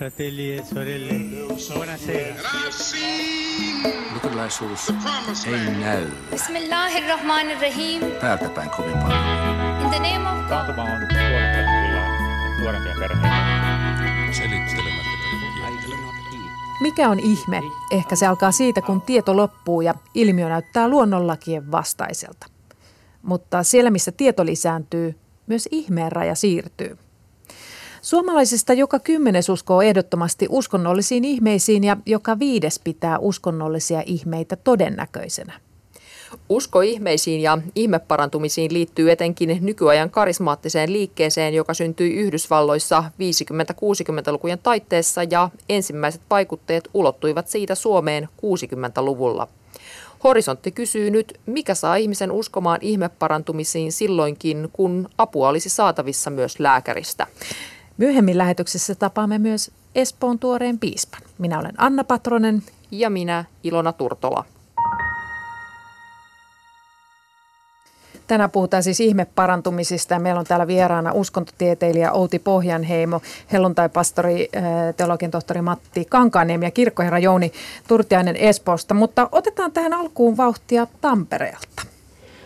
[0.00, 1.12] fratelli e sorelle,
[1.74, 2.34] buonasera.
[4.14, 4.92] Luterilaisuus
[5.46, 8.02] ei näy Bismillahirrahmanirrahim.
[8.20, 9.20] täältä päin kovin paljon.
[9.82, 10.48] In the name of God.
[10.48, 12.06] Taantuma on kyllä
[12.60, 14.32] nuorempia perheitä.
[14.32, 15.10] Selittelemättä
[16.80, 17.60] Mikä on ihme?
[17.90, 22.46] Ehkä se alkaa siitä, kun tieto loppuu ja ilmiö näyttää luonnonlakien vastaiselta.
[23.22, 25.14] Mutta siellä, missä tieto lisääntyy,
[25.46, 26.98] myös ihmeen raja siirtyy.
[28.02, 35.52] Suomalaisista joka kymmenes uskoo ehdottomasti uskonnollisiin ihmeisiin ja joka viides pitää uskonnollisia ihmeitä todennäköisenä.
[36.48, 45.50] Usko ihmeisiin ja ihmeparantumisiin liittyy etenkin nykyajan karismaattiseen liikkeeseen, joka syntyi Yhdysvalloissa 50-60-lukujen taitteessa ja
[45.68, 49.48] ensimmäiset vaikutteet ulottuivat siitä Suomeen 60-luvulla.
[50.24, 57.26] Horisontti kysyy nyt, mikä saa ihmisen uskomaan ihmeparantumisiin silloinkin, kun apua olisi saatavissa myös lääkäristä.
[58.00, 61.20] Myöhemmin lähetyksessä tapaamme myös Espoon tuoreen piispan.
[61.38, 62.62] Minä olen Anna Patronen.
[62.90, 64.44] Ja minä, Ilona Turtola.
[68.26, 73.20] Tänään puhutaan siis ihmeparantumisista ja meillä on täällä vieraana uskontotieteilijä Outi Pohjanheimo,
[73.52, 74.62] helluntaipastori, äh,
[74.96, 77.52] teologian tohtori Matti Kankaaniemi ja kirkkoherra Jouni
[77.88, 78.94] Turtiainen Espoosta.
[78.94, 81.69] Mutta otetaan tähän alkuun vauhtia Tampereelta.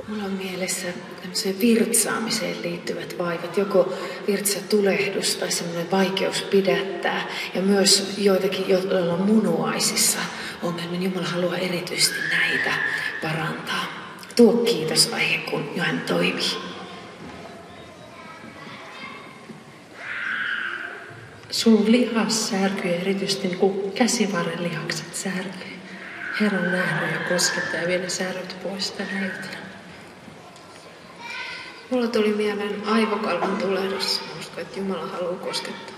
[0.09, 0.89] Mulla on mielessä
[1.21, 9.23] tämmöiseen virtsaamiseen liittyvät vaivat, joko virtsatulehdus tai semmoinen vaikeus pidättää ja myös joitakin, joilla on
[9.23, 10.19] munuaisissa
[10.63, 11.01] ongelmia.
[11.01, 12.73] Jumala haluaa erityisesti näitä
[13.23, 14.15] parantaa.
[14.37, 16.51] Tuo kiitos aihe, kun jo hän toimii.
[21.51, 25.75] Sun lihas särkyy erityisesti niin kuin käsivarren lihakset särkyy.
[26.41, 29.64] Herra on nähnyt ja koskettaa ja vie ne särkyt pois tänä iltana.
[31.91, 34.21] Mulla tuli mieleen aivokalvon tulehdus.
[34.41, 35.95] Uskon, että Jumala haluaa koskettaa.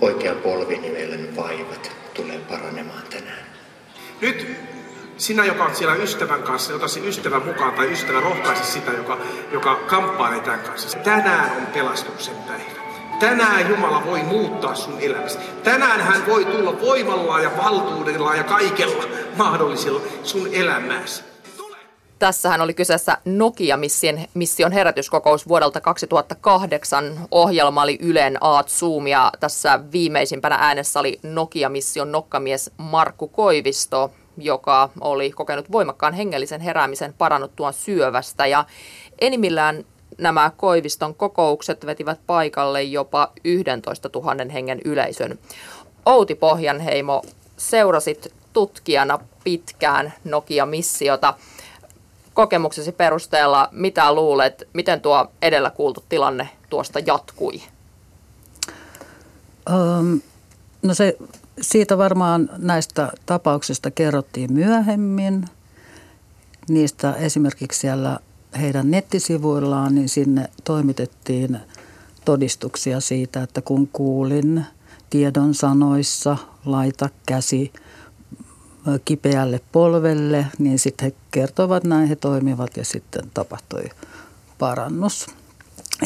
[0.00, 3.46] Oikea polvinivelen vaivat tulee paranemaan tänään.
[4.20, 4.46] Nyt
[5.16, 9.18] sinä, joka on siellä ystävän kanssa, ota se ystävän mukaan tai ystävä rohkaise sitä, joka,
[9.52, 10.98] joka kamppailee tämän kanssa.
[10.98, 12.86] Tänään on pelastuksen päivä.
[13.20, 15.38] Tänään Jumala voi muuttaa sun elämäsi.
[15.64, 19.04] Tänään hän voi tulla voimallaan ja valtuudella ja kaikella
[19.36, 21.22] mahdollisella sun elämääsi.
[22.18, 27.18] Tässähän oli kyseessä Nokia-mission mission herätyskokous vuodelta 2008.
[27.30, 34.88] Ohjelma oli Ylen Aat Zoom ja tässä viimeisimpänä äänessä oli Nokia-mission nokkamies Markku Koivisto, joka
[35.00, 38.46] oli kokenut voimakkaan hengellisen heräämisen parannuttua syövästä.
[38.46, 38.64] Ja
[39.20, 39.84] enimmillään
[40.18, 45.38] nämä Koiviston kokoukset vetivät paikalle jopa 11 000 hengen yleisön.
[46.06, 47.22] Outi Pohjanheimo,
[47.56, 51.34] seurasit tutkijana pitkään Nokia-missiota
[52.36, 57.62] kokemuksesi perusteella, mitä luulet, miten tuo edellä kuultu tilanne tuosta jatkui?
[59.70, 60.20] Um,
[60.82, 61.16] no se,
[61.60, 65.44] siitä varmaan näistä tapauksista kerrottiin myöhemmin.
[66.68, 68.18] Niistä esimerkiksi siellä
[68.60, 71.58] heidän nettisivuillaan, niin sinne toimitettiin
[72.24, 74.66] todistuksia siitä, että kun kuulin
[75.10, 77.72] tiedon sanoissa, laita käsi–
[79.04, 83.84] kipeälle polvelle, niin sitten he kertovat näin, he toimivat ja sitten tapahtui
[84.58, 85.26] parannus.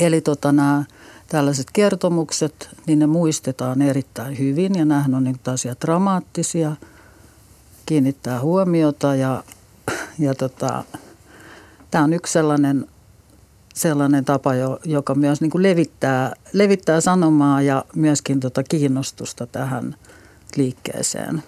[0.01, 0.85] Eli tota, nämä
[1.29, 6.77] tällaiset kertomukset, niin ne muistetaan erittäin hyvin ja nämähän on niin taas dramaattisia,
[7.87, 9.45] kiinnittää huomiota ja,
[10.19, 10.85] ja tota,
[11.91, 12.87] tämä on yksi sellainen,
[13.75, 14.51] sellainen tapa,
[14.85, 19.97] joka myös niin kuin levittää, levittää sanomaa ja myöskin tota kiinnostusta tähän
[20.57, 21.43] liikkeeseen.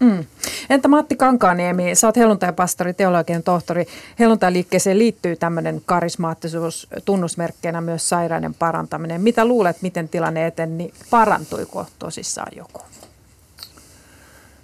[0.00, 0.24] Mm.
[0.70, 3.86] Entä Matti Kankaaniemi, sä oot helluntai-pastori, teologian tohtori.
[4.18, 9.20] Helluntai-liikkeeseen liittyy tämmöinen karismaattisuus tunnusmerkkeinä myös sairaiden parantaminen.
[9.20, 12.80] Mitä luulet, miten tilanne eteni, niin parantuiko tosissaan joku?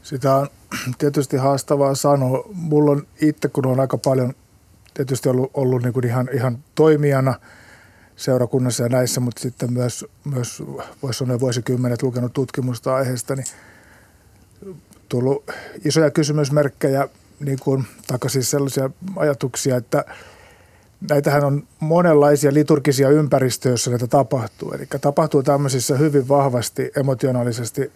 [0.02, 0.48] Sitä on
[0.98, 2.44] tietysti haastavaa sanoa.
[2.52, 4.34] Mulla on itse, kun on aika paljon
[4.94, 7.34] tietysti ollut, ollut niin kuin ihan, ihan toimijana
[8.16, 10.62] seurakunnassa ja näissä, mutta sitten myös, myös
[11.02, 13.46] voisi sanoa vuosikymmenet lukenut tutkimusta aiheesta, niin–
[15.12, 15.50] tullut
[15.84, 17.08] isoja kysymysmerkkejä,
[17.40, 20.04] niin kuin, tai siis sellaisia ajatuksia, että
[21.10, 24.72] näitähän on monenlaisia liturgisia ympäristöjä, joissa näitä tapahtuu.
[24.72, 27.92] Eli tapahtuu tämmöisissä hyvin vahvasti emotionaalisesti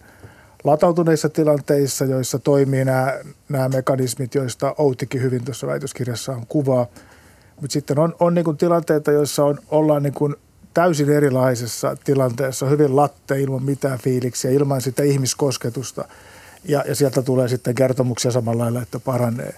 [0.63, 6.87] latautuneissa tilanteissa, joissa toimii nämä, nämä mekanismit, joista Outikin hyvin tuossa väitöskirjassaan kuvaa.
[7.61, 10.35] Mutta sitten on, on niin tilanteita, joissa on, ollaan niin kuin
[10.73, 16.05] täysin erilaisessa tilanteessa, hyvin latte ilman mitään fiiliksiä, ilman sitä ihmiskosketusta–
[16.63, 19.53] ja, ja sieltä tulee sitten kertomuksia samalla lailla, että paranee.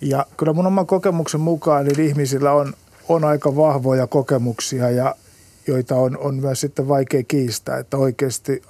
[0.00, 2.74] Ja kyllä mun oman kokemuksen mukaan niin ihmisillä on,
[3.08, 5.14] on aika vahvoja kokemuksia ja,
[5.66, 8.62] joita on, on myös sitten vaikea kiistää, että oikeasti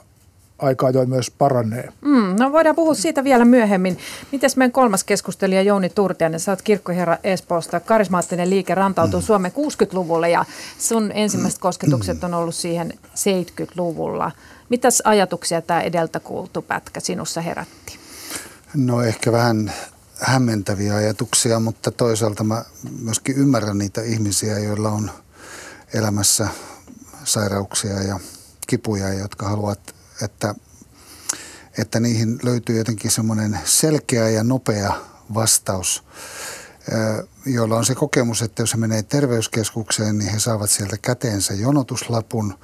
[0.58, 1.88] aika ajoin myös paranee.
[2.00, 3.98] Mm, no voidaan puhua siitä vielä myöhemmin.
[4.32, 7.80] Mites meidän kolmas keskustelija Jouni Turtianen, sä oot kirkkoherra Espoosta.
[7.80, 9.24] Karismaattinen liike rantautuu mm.
[9.24, 10.44] Suomeen 60-luvulle ja
[10.78, 14.32] sun ensimmäiset kosketukset on ollut siihen 70-luvulla.
[14.74, 17.98] Mitäs ajatuksia tämä edeltä kuultu pätkä sinussa herätti?
[18.74, 19.72] No ehkä vähän
[20.20, 22.64] hämmentäviä ajatuksia, mutta toisaalta mä
[23.00, 25.10] myöskin ymmärrän niitä ihmisiä, joilla on
[25.92, 26.48] elämässä
[27.24, 28.20] sairauksia ja
[28.66, 30.54] kipuja, jotka haluavat, että,
[31.78, 34.92] että niihin löytyy jotenkin semmoinen selkeä ja nopea
[35.34, 36.04] vastaus,
[37.46, 42.54] joilla on se kokemus, että jos he menee terveyskeskukseen, niin he saavat sieltä käteensä jonotuslapun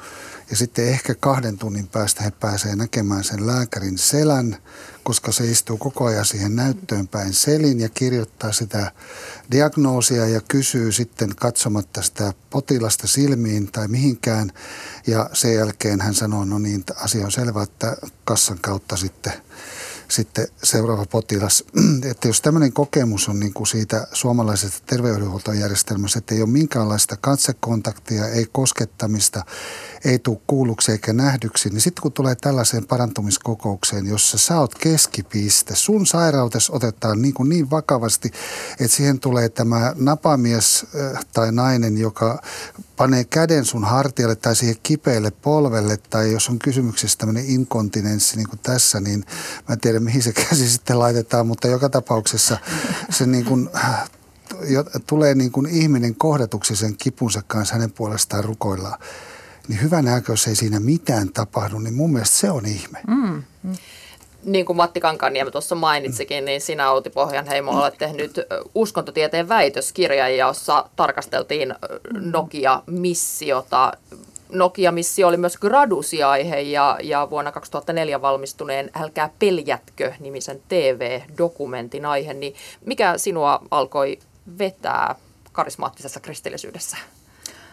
[0.50, 4.56] ja sitten ehkä kahden tunnin päästä he pääsevät näkemään sen lääkärin selän,
[5.02, 8.93] koska se istuu koko ajan siihen näyttöön päin selin ja kirjoittaa sitä
[9.50, 14.52] diagnoosia ja kysyy sitten katsomatta sitä potilasta silmiin tai mihinkään.
[15.06, 19.32] Ja sen jälkeen hän sanoo, no niin, asia on selvä, että kassan kautta sitten–
[20.10, 21.64] sitten seuraava potilas.
[22.10, 28.28] Että jos tämmöinen kokemus on niin kuin siitä suomalaisesta terveydenhuoltojärjestelmästä, että ei ole minkäänlaista katsekontaktia,
[28.28, 29.44] ei koskettamista,
[30.04, 35.74] ei tule kuulluksi eikä nähdyksi, niin sitten kun tulee tällaiseen parantumiskokoukseen, jossa sä oot keskipiste,
[35.74, 38.30] sun sairautes otetaan niin, kuin niin vakavasti,
[38.80, 42.42] että siihen tulee tämä napamies äh, tai nainen, joka
[42.96, 48.48] panee käden sun hartialle tai siihen kipeälle polvelle, tai jos on kysymyksessä tämmöinen inkontinenssi niin
[48.48, 49.24] kuin tässä, niin
[49.68, 52.58] mä en tiedä mihin se käsi sitten laitetaan, mutta joka tapauksessa
[53.11, 54.11] se niin kuin, äh,
[55.06, 58.99] tulee niin kuin ihminen kohdatuksi sen kipunsa kanssa hänen puolestaan rukoillaan
[59.70, 62.99] niin hyvänä jos ei siinä mitään tapahdu, niin mun mielestä se on ihme.
[63.06, 63.43] Mm.
[64.44, 68.41] Niin kuin Matti Kankaaniemi tuossa mainitsikin, niin sinä Outi Pohjanheimo olet tehnyt
[68.75, 71.75] uskontotieteen väitöskirja, jossa tarkasteltiin
[72.12, 73.93] Nokia-missiota.
[74.52, 82.35] Nokia-missio oli myös gradusiaihe ja, ja vuonna 2004 valmistuneen Älkää peljätkö nimisen TV-dokumentin aihe.
[82.35, 82.55] Niin
[82.87, 84.19] mikä sinua alkoi
[84.58, 85.14] vetää
[85.52, 86.97] karismaattisessa kristillisyydessä?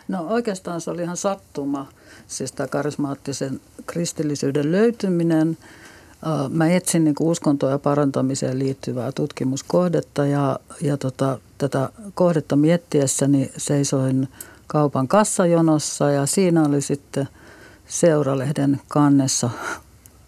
[0.08, 1.88] No oikeastaan se oli ihan sattuma,
[2.28, 5.58] siis tämä karismaattisen kristillisyyden löytyminen.
[6.50, 14.28] Mä etsin niin uskontoa ja parantamiseen liittyvää tutkimuskohdetta ja, ja tota, tätä kohdetta miettiessäni seisoin
[14.68, 17.28] kaupan kassajonossa ja siinä oli sitten
[17.88, 19.50] Seuralehden kannessa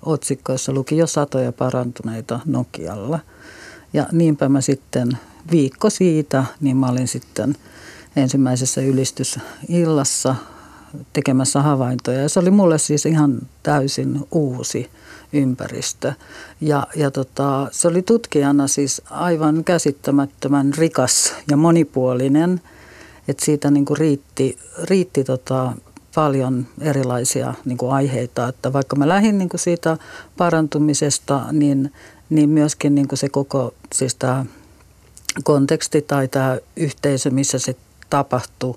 [0.06, 3.20] otsikkoissa luki jo satoja parantuneita Nokialla.
[3.94, 5.10] Ja niinpä mä sitten
[5.52, 7.56] viikko siitä, niin mä olin sitten–
[8.16, 10.36] ensimmäisessä ylistysillassa
[11.14, 12.22] tekemässä havaintoja.
[12.22, 14.90] Ja se oli mulle siis ihan täysin uusi
[15.34, 16.14] ympäristö.
[16.62, 22.62] Ja, ja tota, se oli tutkijana siis aivan käsittämättömän rikas ja monipuolinen.
[23.30, 25.72] Että siitä niin kuin riitti, riitti tota,
[26.16, 28.48] paljon erilaisia niin kuin aiheita.
[28.48, 29.98] Että vaikka mä lähdin niin kuin siitä
[30.38, 31.94] parantumisesta, niin,
[32.30, 34.46] niin myöskin niin kuin se koko siis tämä
[35.44, 37.76] konteksti tai tämä yhteisö, missä se
[38.10, 38.76] tapahtui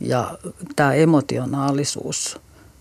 [0.00, 0.38] ja
[0.76, 2.38] tämä emotionaalisuus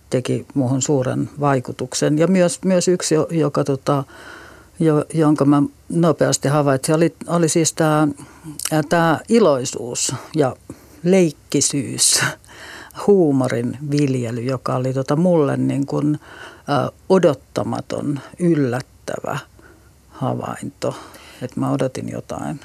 [0.09, 2.17] teki muuhun suuren vaikutuksen.
[2.17, 4.03] Ja myös, myös yksi, joka, tota,
[4.79, 7.75] jo, jonka mä nopeasti havaitsin, oli, oli siis
[8.89, 10.55] tämä iloisuus ja
[11.03, 12.21] leikkisyys,
[13.07, 16.19] huumorin viljely, joka oli tota mulle niin kuin,
[17.09, 19.39] odottamaton, yllättävä
[20.09, 20.95] havainto.
[21.41, 22.59] Että mä odotin jotain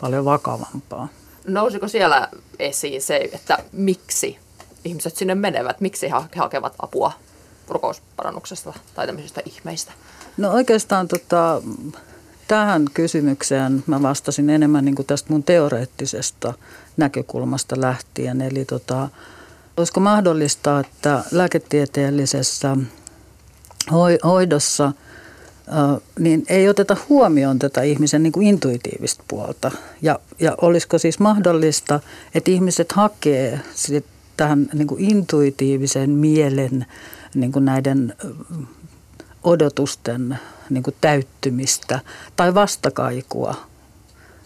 [0.00, 1.08] paljon vakavampaa.
[1.46, 4.38] Nousiko siellä esiin se, että miksi
[4.84, 7.12] ihmiset sinne menevät, miksi he hakevat apua
[7.68, 9.92] rukousparannuksesta tai tämmöisistä ihmeistä?
[10.36, 11.62] No oikeastaan tota,
[12.52, 16.54] tähän kysymykseen mä vastasin enemmän niin kuin tästä mun teoreettisesta
[16.96, 18.40] näkökulmasta lähtien.
[18.40, 19.08] Eli tota,
[19.76, 22.76] olisiko mahdollista, että lääketieteellisessä
[24.24, 24.92] hoidossa–
[26.18, 29.70] niin ei oteta huomioon tätä ihmisen niin kuin intuitiivista puolta.
[30.02, 32.00] Ja, ja olisiko siis mahdollista,
[32.34, 34.04] että ihmiset hakee sit
[34.36, 36.86] tähän niin kuin intuitiivisen mielen
[37.34, 38.14] niin kuin näiden
[39.44, 40.38] odotusten
[40.74, 42.00] niin kuin täyttymistä
[42.36, 43.54] tai vastakaikua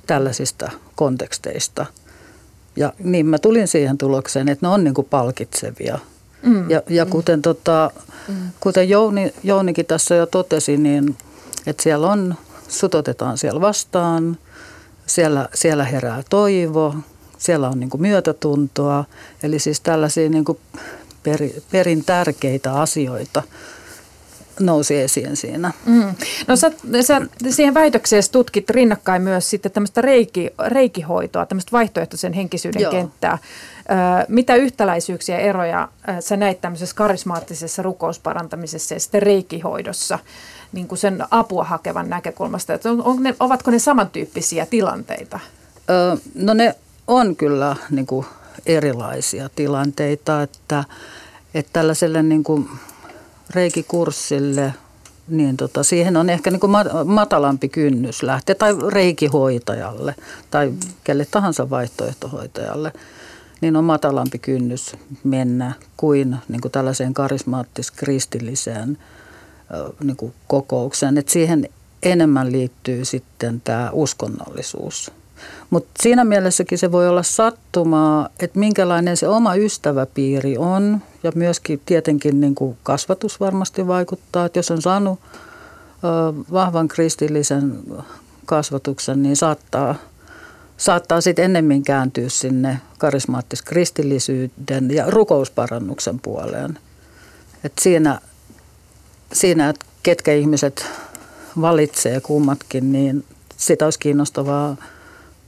[0.07, 1.87] tällaisista konteksteista.
[2.77, 5.99] Ja niin mä tulin siihen tulokseen, että ne on niin kuin palkitsevia–
[6.47, 6.71] Mm.
[6.71, 7.91] Ja, ja kuten, tota,
[8.29, 8.35] mm.
[8.61, 11.17] kuten Jouni, Jounikin tässä jo totesi, niin
[11.67, 12.35] että siellä on,
[12.69, 14.39] sutotetaan siellä vastaan,
[15.07, 16.95] siellä, siellä herää toivo,
[17.39, 19.05] siellä on niin kuin myötätuntoa,
[19.43, 20.59] eli siis tällaisia niin kuin
[21.23, 23.43] peri, perin tärkeitä asioita,
[24.61, 25.73] nousi esiin siinä.
[25.87, 26.15] Mm.
[26.47, 26.71] No sä,
[27.01, 27.21] sä
[27.51, 32.91] siihen väitökseen tutkit rinnakkain myös sitten tämmöistä reiki, reikihoitoa, tämmöistä vaihtoehtoisen henkisyyden Joo.
[32.91, 33.39] kenttää.
[33.79, 35.89] Ö, mitä yhtäläisyyksiä ja eroja
[36.21, 40.19] sä näit tämmöisessä karismaattisessa rukousparantamisessa ja sitten reikihoidossa
[40.73, 42.75] niin kuin sen apua hakevan näkökulmasta?
[42.75, 45.41] Että on, on ne, ovatko ne samantyyppisiä tilanteita?
[45.91, 46.75] Ö, no ne
[47.07, 48.27] on kyllä niin kuin
[48.67, 50.85] erilaisia tilanteita, että,
[51.55, 52.69] että tällaiselle niin kuin
[53.51, 54.75] reikikurssille,
[55.29, 56.73] niin tota, siihen on ehkä niin kuin
[57.05, 60.15] matalampi kynnys lähteä, tai reikihoitajalle,
[60.51, 60.73] tai
[61.05, 62.93] kelle tahansa vaihtoehtohoitajalle,
[63.61, 68.99] niin on matalampi kynnys mennä kuin, niin kuin tällaiseen karismaattis-kristilliseen
[70.05, 71.19] niin kokoukseen.
[71.19, 71.69] Et siihen
[72.03, 75.11] enemmän liittyy sitten tämä uskonnollisuus.
[75.71, 81.81] Mutta siinä mielessäkin se voi olla sattumaa, että minkälainen se oma ystäväpiiri on ja myöskin
[81.87, 84.47] tietenkin niin kuin kasvatus varmasti vaikuttaa.
[84.47, 85.21] Että jos on saanut
[86.53, 87.79] vahvan kristillisen
[88.47, 89.95] kasvatuksen, niin saattaa,
[90.77, 96.79] saattaa sitten ennemmin kääntyä sinne karismaattis-kristillisyyden ja rukousparannuksen puoleen.
[97.65, 98.21] Et siinä,
[99.33, 100.87] siinä, että ketkä ihmiset
[101.61, 103.25] valitsee kummatkin, niin
[103.57, 104.77] sitä olisi kiinnostavaa–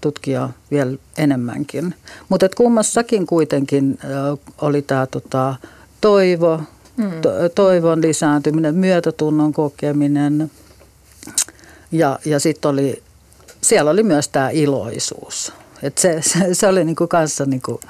[0.01, 1.95] tutkia vielä enemmänkin.
[2.29, 3.99] Mutta kummassakin kuitenkin
[4.61, 5.55] oli tämä tota,
[6.01, 6.61] toivo,
[6.97, 7.11] mm.
[7.23, 10.51] to, toivon lisääntyminen, myötätunnon kokeminen
[11.93, 13.03] ja, ja sitten oli,
[13.63, 15.53] siellä oli myös tämä iloisuus.
[15.83, 17.81] Et se, se, se oli niinku kanssa, niinku,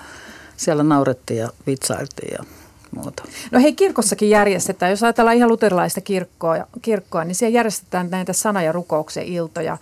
[0.56, 2.44] siellä naurettiin ja vitsailtiin ja
[2.90, 3.22] muuta.
[3.50, 8.62] No hei, kirkossakin järjestetään, jos ajatellaan ihan luterilaista kirkkoa, kirkkoa niin siellä järjestetään näitä sana-
[8.62, 9.78] ja rukouksen iltoja.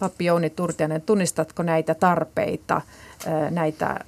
[0.00, 2.80] Pappi Jouni Turtianen, tunnistatko näitä tarpeita,
[3.50, 4.00] näitä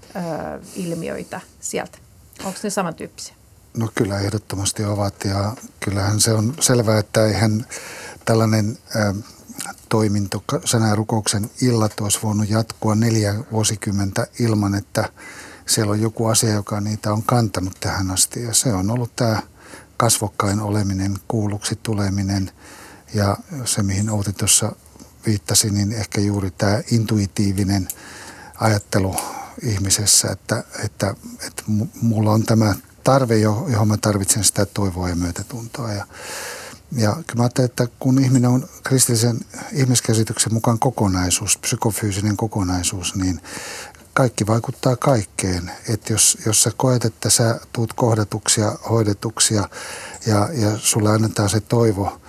[0.77, 1.99] ilmiöitä sieltä?
[2.45, 3.35] Onko ne samantyyppisiä?
[3.77, 7.67] No kyllä ehdottomasti ovat ja kyllähän se on selvää, että eihän
[8.25, 8.79] tällainen
[9.89, 15.09] toiminto, sanarukouksen illat olisi voinut jatkua neljä vuosikymmentä ilman, että
[15.67, 18.43] siellä on joku asia, joka niitä on kantanut tähän asti.
[18.43, 19.43] Ja se on ollut tämä
[19.97, 22.51] kasvokkain oleminen, kuulluksi tuleminen
[23.15, 24.77] ja se, mihin Outi tuossa
[25.27, 27.89] viittasi, niin ehkä juuri tämä intuitiivinen
[28.55, 29.17] ajattelu
[29.63, 31.15] ihmisessä, että, että,
[31.47, 31.63] että
[32.03, 32.75] mulla on tämä
[33.05, 35.93] tarve, johon mä tarvitsen sitä toivoa ja myötätuntoa.
[35.93, 36.07] Ja,
[36.97, 39.41] ja kyllä mä ajattelen, että kun ihminen on kristillisen
[39.73, 43.41] ihmiskäsityksen mukaan kokonaisuus, psykofyysinen kokonaisuus, niin
[44.15, 45.71] kaikki vaikuttaa kaikkeen.
[45.89, 49.69] Että jos, jos sä koet, että sä tuut kohdatuksia, hoidetuksia
[50.27, 52.21] ja, ja sulle annetaan se toivo,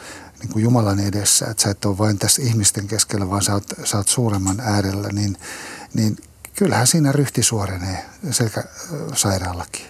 [0.44, 3.64] niin kuin Jumalan edessä, että sä et ole vain tässä ihmisten keskellä, vaan sä oot,
[3.84, 5.38] sä oot suuremman äärellä, niin,
[5.94, 6.18] niin
[6.56, 9.86] kyllähän siinä ryhti suorenee selkäsairaallakin.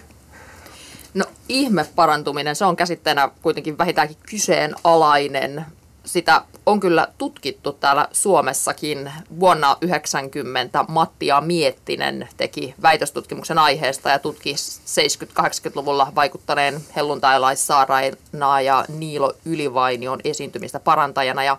[1.14, 5.66] No ihme parantuminen, se on käsitteenä kuitenkin vähintäänkin kyseenalainen
[6.04, 9.12] sitä on kyllä tutkittu täällä Suomessakin.
[9.40, 20.20] Vuonna 1990 Mattia Miettinen teki väitöstutkimuksen aiheesta ja tutki 70-80-luvulla vaikuttaneen helluntailaissaaraina ja Niilo Ylivainion
[20.24, 21.44] esiintymistä parantajana.
[21.44, 21.56] Ja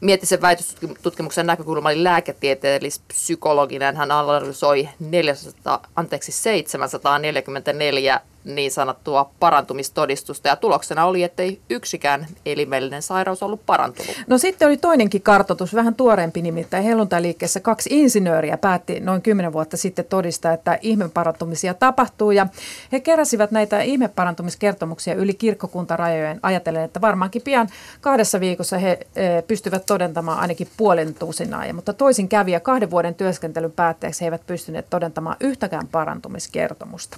[0.00, 3.96] mietti sen väitöstutkimuksen näkökulma oli lääketieteellis-psykologinen.
[3.96, 13.42] Hän analysoi 400, anteeksi, 744 niin sanottua parantumistodistusta ja tuloksena oli, ettei yksikään elimellinen sairaus
[13.42, 14.22] ollut parantunut.
[14.26, 16.84] No sitten oli toinenkin kartoitus, vähän tuoreempi nimittäin.
[16.84, 22.46] Helluntailiikkeessä kaksi insinööriä päätti noin kymmenen vuotta sitten todistaa, että ihmeparantumisia tapahtuu ja
[22.92, 27.68] he keräsivät näitä ihmeparantumiskertomuksia yli kirkkokuntarajojen ajatellen, että varmaankin pian
[28.00, 33.14] kahdessa viikossa he e, pystyvät todentamaan ainakin puolen tusinaa, mutta toisin kävi ja kahden vuoden
[33.14, 37.16] työskentelyn päätteeksi he eivät pystyneet todentamaan yhtäkään parantumiskertomusta.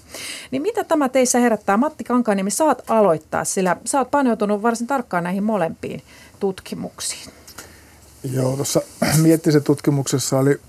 [0.50, 1.76] Niin mitä tämä teissä herättää.
[1.76, 6.02] Matti Kankaaniemi, saat aloittaa, sillä sä oot paneutunut varsin tarkkaan näihin molempiin
[6.38, 7.32] tutkimuksiin.
[8.32, 8.82] Joo, tuossa
[9.22, 10.60] Miettisen tutkimuksessa oli,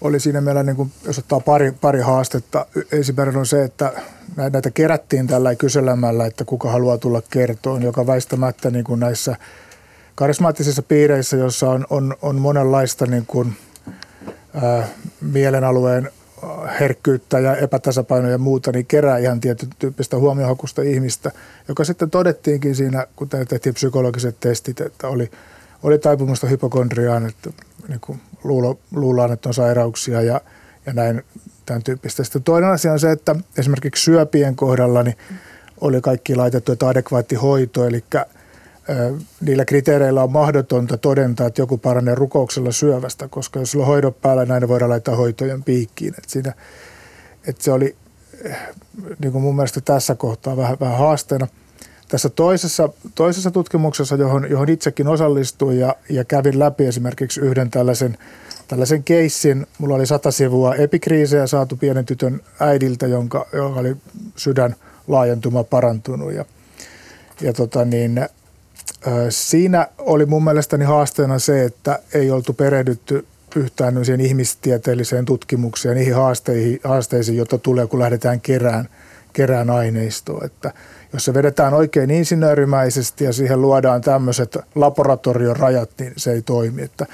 [0.00, 2.66] oli siinä meillä, niin kuin, jos ottaa pari, pari haastetta.
[2.92, 3.92] Ensimmäinen on se, että
[4.36, 9.36] näitä kerättiin tällä kyselemällä, että kuka haluaa tulla kertoon, joka väistämättä niin kuin näissä
[10.14, 13.56] karismaattisissa piireissä, joissa on, on, on monenlaista niin kuin,
[14.62, 14.88] ää,
[15.20, 16.10] mielenalueen
[16.80, 21.30] herkkyyttä ja epätasapainoja ja muuta, niin kerää ihan tietyn tyyppistä huomiohakusta ihmistä,
[21.68, 25.30] joka sitten todettiinkin siinä, kun tehtiin psykologiset testit, että oli,
[25.82, 27.50] oli taipumusta hypokondriaan, että
[27.88, 30.40] niin kuin luulo, luullaan, että on sairauksia ja,
[30.86, 31.24] ja näin
[31.66, 32.24] tämän tyyppistä.
[32.24, 35.16] Sitten toinen asia on se, että esimerkiksi syöpien kohdalla niin
[35.80, 38.04] oli kaikki laitettu, että adekvaatti hoito, eli
[39.40, 44.20] niillä kriteereillä on mahdotonta todentaa, että joku paranee rukouksella syövästä, koska jos sulla on hoidot
[44.20, 46.14] päällä, näin voidaan laittaa hoitojen piikkiin.
[46.18, 46.52] Et siinä,
[47.46, 47.96] et se oli
[49.18, 51.46] niin kuin mun mielestä tässä kohtaa vähän, vähän haasteena.
[52.08, 58.18] Tässä toisessa, toisessa tutkimuksessa, johon, johon itsekin osallistuin ja, ja kävin läpi esimerkiksi yhden tällaisen,
[58.68, 59.66] tällaisen keissin.
[59.78, 63.96] Mulla oli sata sivua epikriisejä saatu pienen tytön äidiltä, jonka, joka oli
[64.36, 64.76] sydän
[65.08, 66.32] laajentuma parantunut.
[66.32, 66.44] Ja,
[67.40, 68.28] ja tota niin,
[69.28, 73.26] Siinä oli mun mielestäni haasteena se, että ei oltu perehdytty
[73.56, 78.88] yhtään siihen ihmistieteelliseen tutkimukseen, niihin haasteisiin, haasteisiin, joita tulee, kun lähdetään kerään,
[79.32, 80.44] kerään aineistoa.
[80.44, 80.72] Että
[81.12, 86.82] jos se vedetään oikein insinöörimäisesti ja siihen luodaan tämmöiset laboratorion rajat, niin se ei toimi.
[86.82, 87.06] Että,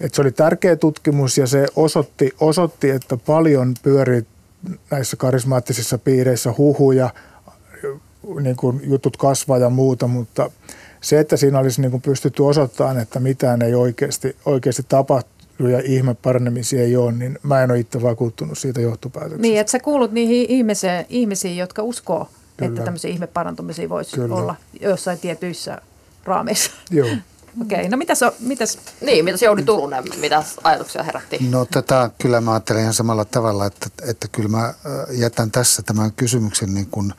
[0.00, 4.26] että se oli tärkeä tutkimus ja se osoitti, osoitti että paljon pyörii
[4.90, 7.10] näissä karismaattisissa piireissä huhuja,
[8.40, 10.50] niin kuin jutut kasvaa ja muuta, mutta
[11.00, 15.82] se, että siinä olisi niin kuin pystytty osoittamaan, että mitään ei oikeasti, oikeasti tapahtu ja
[15.84, 16.16] ihme
[16.78, 19.42] ei ole, niin mä en ole itse vakuuttunut siitä johtopäätöksestä.
[19.42, 22.68] Niin, että sä kuulut niihin ihmisiin, ihmisiin jotka uskoo, Kyllä.
[22.68, 24.34] että tämmöisiä ihmeparantumisia voisi Kyllä.
[24.34, 25.78] olla jossain tietyissä
[26.24, 26.70] raameissa.
[26.90, 27.08] Joo.
[27.62, 28.78] Okei, okay, no mitäs, mitäs?
[29.00, 31.38] Niin, mitäs Jouni Turunen, mitä ajatuksia herätti?
[31.50, 34.74] No tätä kyllä mä ajattelen ihan samalla tavalla, että, että kyllä mä
[35.10, 37.12] jätän tässä tämän kysymyksen niin kuin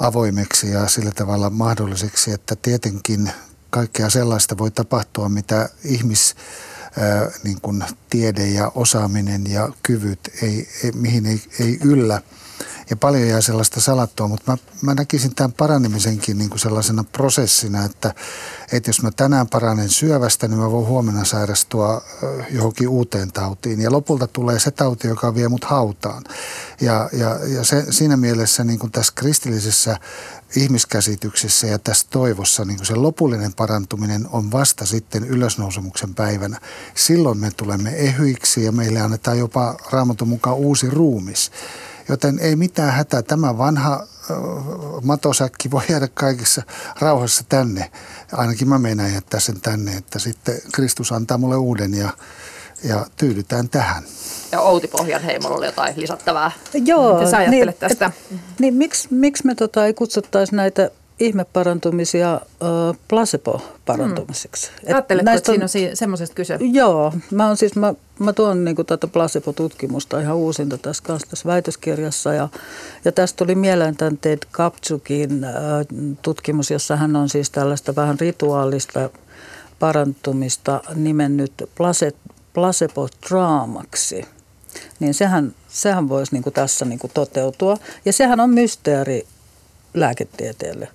[0.00, 3.30] avoimeksi ja sillä tavalla mahdolliseksi, että tietenkin
[3.70, 6.34] kaikkea sellaista voi tapahtua, mitä ihmis
[7.44, 12.22] niin kuin tiede ja osaaminen ja kyvyt, ei, ei, mihin ei, ei yllä–
[12.90, 17.84] ja paljon jää sellaista salattua, mutta mä, mä näkisin tämän paranemisenkin niin kuin sellaisena prosessina,
[17.84, 18.14] että,
[18.72, 22.02] että jos mä tänään paranen syövästä, niin mä voin huomenna sairastua
[22.50, 23.80] johonkin uuteen tautiin.
[23.80, 26.24] Ja lopulta tulee se tauti, joka vie mut hautaan.
[26.80, 29.96] Ja, ja, ja se, siinä mielessä niin kuin tässä kristillisessä
[30.56, 36.60] ihmiskäsityksessä ja tässä toivossa niin kuin se lopullinen parantuminen on vasta sitten ylösnousemuksen päivänä.
[36.94, 41.50] Silloin me tulemme ehyiksi ja meille annetaan jopa raamatun mukaan uusi ruumis.
[42.08, 43.22] Joten ei mitään hätää.
[43.22, 44.06] Tämä vanha
[45.02, 46.62] matosäkki voi jäädä kaikissa
[47.00, 47.90] rauhassa tänne.
[48.32, 52.10] Ainakin mä menen jättää sen tänne, että sitten Kristus antaa mulle uuden ja,
[52.84, 54.04] ja tyydytään tähän.
[54.52, 56.50] Ja Outi Pohjanheimolla oli jotain lisättävää.
[56.72, 57.18] Joo.
[57.18, 58.06] Mitä sä ajattelet niin, tästä?
[58.06, 62.40] Et, niin, miksi, miksi me tota ei kutsuttaisi näitä ihmeparantumisia äh,
[63.08, 64.70] placebo-parantumisiksi.
[64.70, 64.94] Hmm.
[64.94, 66.58] Ajatteletko, että siinä on si- semmoisesta kyse?
[66.72, 71.30] Joo, mä, on siis, mä, mä tuon niin kuin, tätä placebo-tutkimusta ihan uusinta tässä kanssa
[71.30, 72.32] tässä väitöskirjassa.
[72.32, 72.48] Ja,
[73.04, 75.52] ja tästä tuli mieleen tämän Ted Kapsukin äh,
[76.22, 79.10] tutkimus, jossa hän on siis tällaista vähän rituaalista
[79.78, 84.26] parantumista nimennyt place- placebo-draamaksi.
[85.00, 87.76] Niin sehän, sehän voisi niin kuin tässä niin kuin toteutua.
[88.04, 89.26] Ja sehän on mysteeri
[89.94, 90.88] lääketieteelle.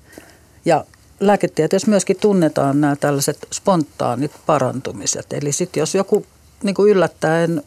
[0.66, 0.86] Ja
[1.20, 5.34] lääketieteessä myöskin tunnetaan nämä tällaiset spontaanit parantumiset.
[5.34, 6.26] Eli sitten jos joku
[6.64, 7.64] niin kuin yllättäen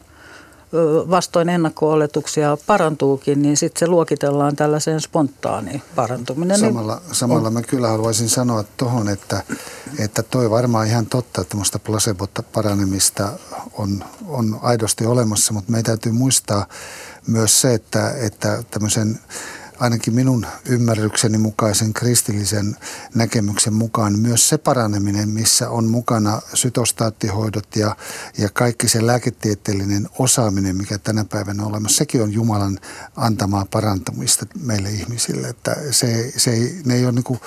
[1.09, 6.59] vastoin ennakko-oletuksia parantuukin, niin sitten se luokitellaan tällaiseen spontaaniin parantuminen.
[6.59, 9.43] Samalla, samalla mä kyllä haluaisin sanoa tuohon, että,
[9.99, 13.29] että toi varmaan ihan totta, että tämmöistä placebo-paranemista
[13.73, 16.65] on, on aidosti olemassa, mutta meidän täytyy muistaa
[17.27, 19.19] myös se, että, että tämmöisen
[19.79, 22.77] ainakin minun ymmärrykseni mukaisen kristillisen
[23.15, 27.95] näkemyksen mukaan myös se paraneminen, missä on mukana sytostaattihoidot ja,
[28.37, 32.79] ja kaikki se lääketieteellinen osaaminen, mikä tänä päivänä on olemassa, sekin on Jumalan
[33.15, 35.47] antamaa parantumista meille ihmisille.
[35.47, 37.39] Että se, se ei, ne ei ole niin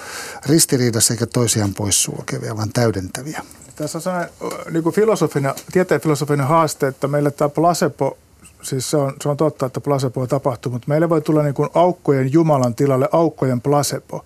[0.47, 3.43] ristiriidassa eikä toisiaan poissulkevia, vaan täydentäviä.
[3.77, 4.31] Tässä on sellainen
[4.71, 8.19] niin filosofinen, tieteen filosofinen haaste, että meille tämä placebo
[8.63, 11.69] siis se on, se on totta, että placebo tapahtuu, mutta meille voi tulla niin kuin
[11.75, 14.25] aukkojen Jumalan tilalle aukkojen placebo.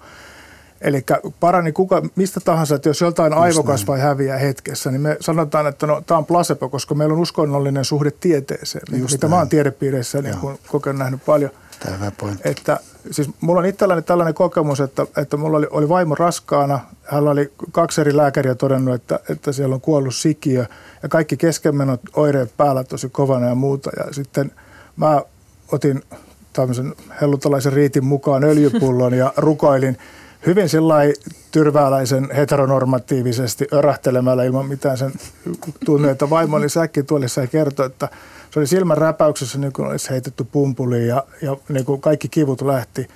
[0.81, 1.05] Eli
[1.41, 6.03] parani kuka, mistä tahansa, että jos joltain aivokasvai häviää hetkessä, niin me sanotaan, että no,
[6.07, 9.31] tämä on placebo, koska meillä on uskonnollinen suhde tieteeseen, Just mitä näin.
[9.31, 11.51] mä oon tiedepiireissä niin kun kokenut nähnyt paljon.
[11.81, 12.49] Tämä hyvä pointti.
[12.49, 12.81] Että,
[13.11, 16.81] siis mulla on itselläni tällainen kokemus, että, että mulla oli, oli vaimo raskaana.
[17.05, 20.67] Hän oli kaksi eri lääkäriä todennut, että, että siellä on kuollut sikiö–
[21.03, 23.91] ja kaikki keskenmenot oireet päällä tosi kovana ja muuta.
[23.97, 24.53] Ja sitten
[24.97, 25.23] mä
[25.73, 26.03] otin
[26.53, 29.99] tämmöisen hellutalaisen riitin mukaan öljypullon ja rukoilin
[30.47, 31.15] hyvin sellainen
[31.51, 35.13] tyrvääläisen heteronormatiivisesti örähtelemällä ilman mitään sen
[35.85, 38.09] tunne, että vaimo oli säkkituolissa ja kertoi, että
[38.53, 42.63] se oli silmän räpäyksessä niin kuin olisi heitetty pumpuliin ja, ja niin kuin kaikki kivut
[42.63, 43.09] lähti.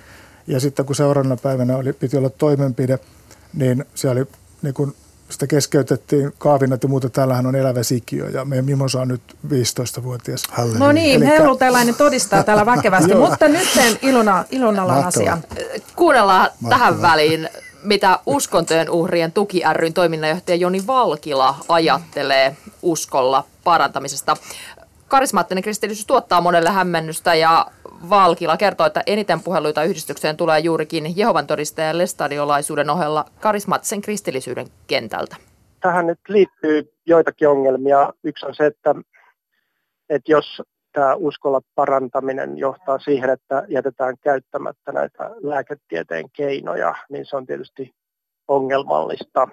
[0.47, 2.99] Ja sitten kun seuraavana päivänä oli, piti olla toimenpide,
[3.53, 4.25] niin se oli
[4.61, 4.95] niin kuin
[5.29, 7.09] sitä keskeytettiin kaavinat ja muuta.
[7.09, 10.43] Täällähän on elävä sikiö ja meidän Mimosa on nyt 15-vuotias.
[10.49, 10.79] Halleluja.
[10.79, 11.55] No niin, Elikkä...
[11.59, 13.67] tällainen todistaa täällä väkevästi, mutta nyt
[14.01, 15.37] Ilona, Ilonalan asia.
[15.95, 16.69] Kuunnellaan Mahtavaa.
[16.69, 17.49] tähän väliin,
[17.83, 24.37] mitä uskontojen uhrien tuki ryn toiminnanjohtaja Joni Valkila ajattelee uskolla parantamisesta.
[25.07, 27.65] Karismaattinen kristillisyys tuottaa monelle hämmennystä ja
[28.09, 35.35] Valkila kertoo, että eniten puheluita yhdistykseen tulee juurikin Jehovan todistajan lestadiolaisuuden ohella karismaattisen kristillisyyden kentältä.
[35.79, 38.13] Tähän nyt liittyy joitakin ongelmia.
[38.23, 38.95] Yksi on se, että,
[40.09, 40.61] että jos
[40.93, 47.95] tämä uskolla parantaminen johtaa siihen, että jätetään käyttämättä näitä lääketieteen keinoja, niin se on tietysti
[48.47, 49.47] ongelmallista.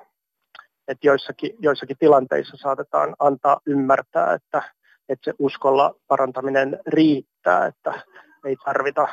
[0.89, 4.63] Että joissakin, joissakin tilanteissa saatetaan antaa ymmärtää, että,
[5.09, 8.03] että se uskolla parantaminen riittää, että
[8.45, 9.09] ei tarvita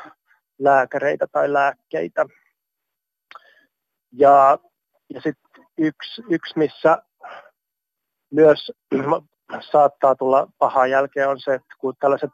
[0.60, 2.26] lääkäreitä tai lääkkeitä.
[4.12, 4.58] Ja,
[5.14, 7.04] ja sitten yksi, yksi, missä
[8.32, 8.72] myös
[9.72, 12.32] saattaa tulla pahaa jälkeen on se, että kun tällaiset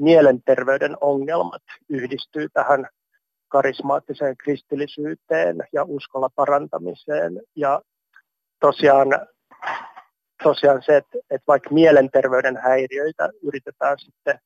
[0.00, 2.88] mielenterveyden ongelmat yhdistyy tähän
[3.48, 7.40] karismaattiseen kristillisyyteen ja uskolla parantamiseen.
[7.56, 7.82] Ja
[8.60, 9.08] tosiaan,
[10.44, 14.38] tosiaan se, että, että vaikka mielenterveyden häiriöitä yritetään sitten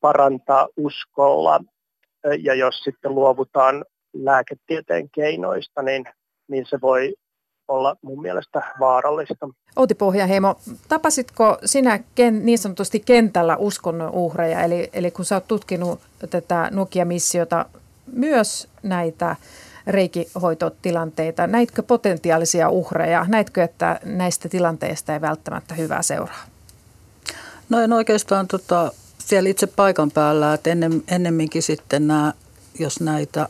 [0.00, 1.60] parantaa uskolla
[2.38, 6.04] ja jos sitten luovutaan lääketieteen keinoista, niin,
[6.48, 7.14] niin se voi
[7.68, 9.48] olla mun mielestä vaarallista.
[9.76, 10.54] Outi Pohjaheimo,
[10.88, 16.68] tapasitko sinä ken, niin sanotusti kentällä uskonnon uhreja, eli, eli kun sä oot tutkinut tätä
[16.72, 17.66] Nokia-missiota,
[18.12, 19.36] myös näitä
[19.90, 26.44] reikihoitotilanteita, näitkö potentiaalisia uhreja, näitkö, että näistä tilanteista ei välttämättä hyvää seuraa?
[27.68, 32.32] No en oikeastaan tota, siellä itse paikan päällä, että ennem, ennemminkin sitten nämä,
[32.78, 33.48] jos näitä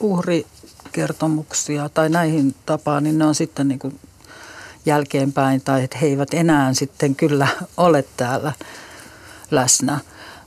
[0.00, 4.00] uhrikertomuksia tai näihin tapaan, niin ne on sitten niin kuin
[4.86, 8.52] jälkeenpäin tai että he eivät enää sitten kyllä ole täällä
[9.50, 10.00] läsnä.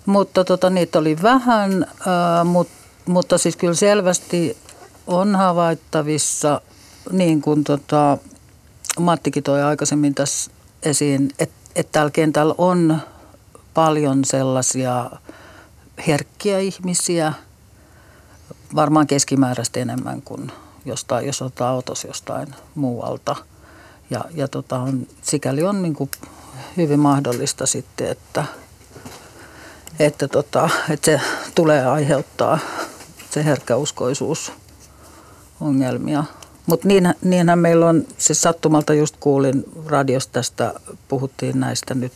[0.05, 2.67] Mutta tota, niitä oli vähän, ää, mut,
[3.05, 4.57] mutta siis kyllä selvästi
[5.09, 6.61] on havaittavissa,
[7.11, 8.17] niin kuin tota,
[8.99, 10.51] Mattikin toi aikaisemmin tässä
[10.83, 13.01] esiin, että, että täällä kentällä on
[13.73, 15.11] paljon sellaisia
[16.07, 17.33] herkkiä ihmisiä,
[18.75, 20.51] varmaan keskimääräistä enemmän kuin
[20.85, 23.35] jostain, jos ottaa otos jostain muualta.
[24.09, 26.11] Ja, ja tota on, sikäli on niin kuin
[26.77, 28.45] hyvin mahdollista sitten, että,
[29.99, 31.21] että, tota, että se
[31.55, 32.59] tulee aiheuttaa
[33.31, 34.51] se herkkäuskoisuus
[35.61, 36.23] ongelmia.
[36.65, 40.73] Mutta niin, niinhän meillä on, siis sattumalta just kuulin radiosta tästä,
[41.07, 42.13] puhuttiin näistä nyt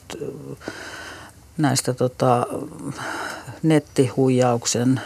[1.57, 2.47] näistä tota,
[3.63, 5.01] nettihuijauksen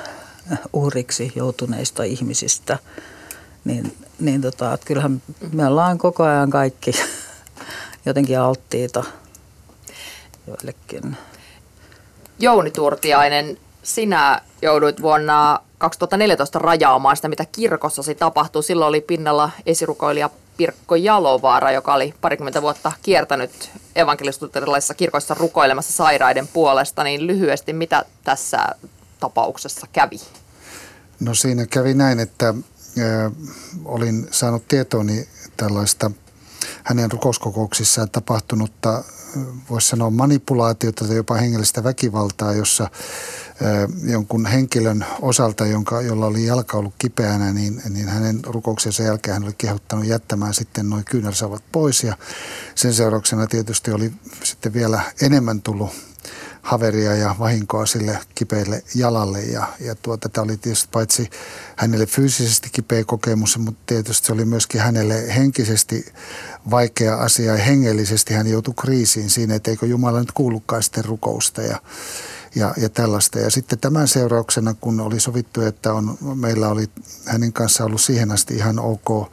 [0.74, 2.80] uhriksi joutuneista ihmisistä,
[3.66, 5.22] niin, niin tota, että kyllähän
[5.52, 6.92] me ollaan koko ajan kaikki
[8.06, 9.04] jotenkin alttiita
[10.48, 11.18] joillekin.
[12.40, 18.64] Jouni Turtiainen, sinä jouduit vuonna 2014 rajaamaan sitä, mitä kirkossasi tapahtui.
[18.64, 26.48] Silloin oli pinnalla esirukoilija Pirkko Jalovaara, joka oli parikymmentä vuotta kiertänyt evankelistuterilaisissa kirkoissa rukoilemassa sairaiden
[26.48, 28.60] puolesta, niin lyhyesti mitä tässä
[29.20, 30.20] tapauksessa kävi?
[31.20, 32.54] No siinä kävi näin, että
[32.98, 33.32] ö,
[33.86, 36.12] olin saanut tietooni tällaista
[36.84, 39.04] hänen rukouskokouksissaan tapahtunutta,
[39.70, 42.90] voisi sanoa manipulaatiota tai jopa hengellistä väkivaltaa, jossa
[44.04, 49.44] jonkun henkilön osalta, jonka, jolla oli jalka ollut kipeänä, niin, niin hänen rukouksensa jälkeen hän
[49.44, 52.04] oli kehottanut jättämään sitten noin kyynärsavat pois.
[52.04, 52.18] Ja
[52.76, 54.12] sen seurauksena tietysti oli
[54.44, 56.07] sitten vielä enemmän tullut
[56.68, 59.42] haveria ja vahinkoa sille kipeille jalalle.
[59.42, 61.30] Ja, ja tuota, tämä oli tietysti paitsi
[61.76, 66.06] hänelle fyysisesti kipeä kokemus, mutta tietysti se oli myöskin hänelle henkisesti
[66.70, 71.62] vaikea asia ja hengellisesti hän joutui kriisiin siinä, että eikö Jumala nyt kuullutkaan sitten rukousta.
[71.62, 71.82] Ja,
[72.56, 73.40] ja, ja tällaista.
[73.40, 76.88] Ja sitten tämän seurauksena, kun oli sovittu, että on, meillä oli
[77.26, 79.32] hänen kanssa ollut siihen asti ihan ok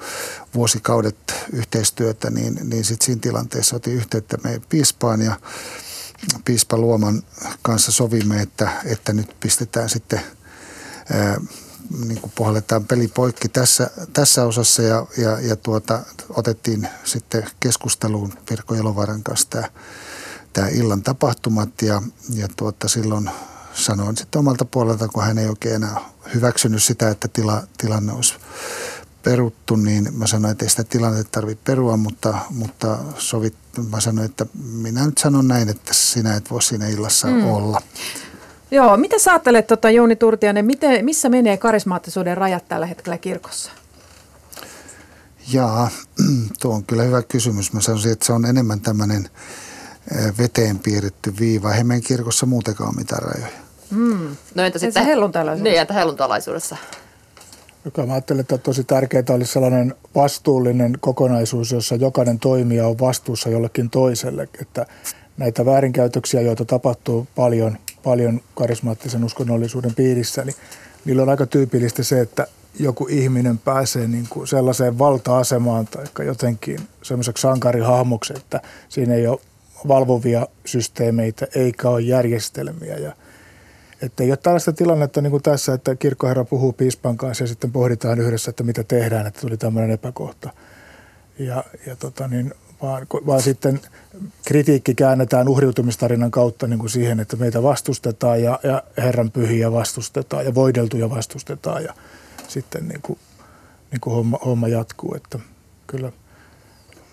[0.54, 5.36] vuosikaudet yhteistyötä, niin, niin sitten siinä tilanteessa otin yhteyttä meidän piispaan ja
[6.44, 7.22] piispa Luoman
[7.62, 10.20] kanssa sovimme, että, että nyt pistetään sitten
[11.12, 11.40] ää,
[12.06, 18.32] niin kuin puhalletaan peli poikki tässä, tässä osassa ja, ja, ja tuota, otettiin sitten keskusteluun
[18.48, 19.68] Pirkko Jelovaaran kanssa tämä
[20.54, 22.02] tämä illan tapahtumat ja,
[22.34, 23.30] ja tuota, silloin
[23.74, 26.00] sanoin sitten omalta puolelta, kun hän ei oikein enää
[26.34, 28.34] hyväksynyt sitä, että tila, tilanne olisi
[29.24, 33.54] peruttu, niin mä sanoin, että ei sitä tilannetta tarvitse perua, mutta, mutta sovit,
[33.90, 37.46] mä sanoin, että minä nyt sanon näin, että sinä et voi siinä illassa mm.
[37.46, 37.82] olla.
[38.70, 43.70] Joo, mitä sä ajattelet, tota, Jouni Turtianen, miten, missä menee karismaattisuuden rajat tällä hetkellä kirkossa?
[45.52, 45.90] Jaa,
[46.60, 47.72] tuo on kyllä hyvä kysymys.
[47.72, 49.28] Mä sanoisin, että se on enemmän tämmöinen
[50.38, 51.72] veteen piirretty viiva.
[51.72, 53.52] Eihän meidän kirkossa muutenkaan ole mitään rajoja.
[53.90, 54.36] Mm.
[54.54, 55.70] No entä sitten helluntalaisuudessa?
[55.70, 56.76] Niin, entä helluntalaisuudessa?
[57.84, 63.48] Joka mä ajattelen, että tosi tärkeää olisi sellainen vastuullinen kokonaisuus, jossa jokainen toimija on vastuussa
[63.48, 64.48] jollekin toiselle.
[64.60, 64.86] Että
[65.36, 70.54] näitä väärinkäytöksiä, joita tapahtuu paljon, paljon karismaattisen uskonnollisuuden piirissä, niin
[71.04, 72.46] niillä on aika tyypillistä se, että
[72.78, 79.40] joku ihminen pääsee niin kuin sellaiseen valta-asemaan tai jotenkin semmoiseksi sankarihahmoksi, että siinä ei ole
[79.88, 82.96] valvovia systeemeitä eikä ole järjestelmiä.
[82.96, 83.12] Ja,
[84.04, 87.72] että ei ole tällaista tilannetta niin kuin tässä, että kirkkoherra puhuu piispan kanssa ja sitten
[87.72, 90.50] pohditaan yhdessä, että mitä tehdään, että tuli tämmöinen epäkohta.
[91.38, 93.80] Ja, ja tota niin, vaan, vaan sitten
[94.44, 100.44] kritiikki käännetään uhriutumistarinan kautta niin kuin siihen, että meitä vastustetaan ja, ja Herran pyhiä vastustetaan
[100.44, 101.94] ja voideltuja vastustetaan ja
[102.48, 103.18] sitten niin kuin,
[103.90, 105.14] niin kuin homma, homma jatkuu.
[105.14, 105.38] Että
[105.86, 106.12] kyllä.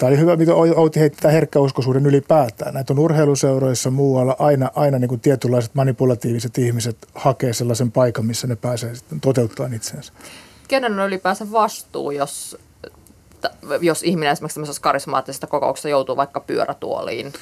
[0.01, 2.73] Tämä oli hyvä, mitä Outi heittää herkkäuskoisuuden ylipäätään.
[2.73, 8.47] Näitä on urheiluseuroissa muualla aina, aina niin kuin tietynlaiset manipulatiiviset ihmiset hakee sellaisen paikan, missä
[8.47, 10.13] ne pääsee sitten toteuttamaan itsensä.
[10.67, 12.57] Kenen on ylipäänsä vastuu, jos
[13.81, 17.33] jos ihminen esimerkiksi tämmöisessä karismaattisessa kokouksessa joutuu vaikka pyörätuoliin?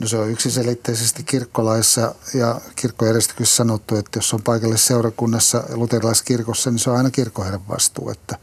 [0.00, 6.78] No se on yksiselitteisesti kirkkolaissa ja kirkkojärjestyksessä sanottu, että jos on paikallisessa seurakunnassa luterilaiskirkossa, niin
[6.78, 8.36] se on aina kirkkoherran vastuu, että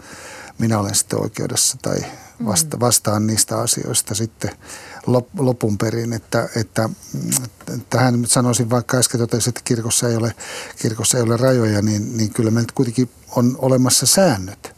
[0.59, 1.97] minä olen sitten oikeudessa tai
[2.45, 4.51] vasta, vastaan niistä asioista sitten
[5.39, 6.13] lopun perin.
[6.13, 6.89] Että, että,
[7.89, 10.33] tähän sanoisin, vaikka äsken totesin, että kirkossa ei ole,
[10.81, 14.75] kirkossa ei ole rajoja, niin, niin kyllä meiltä kuitenkin on olemassa säännöt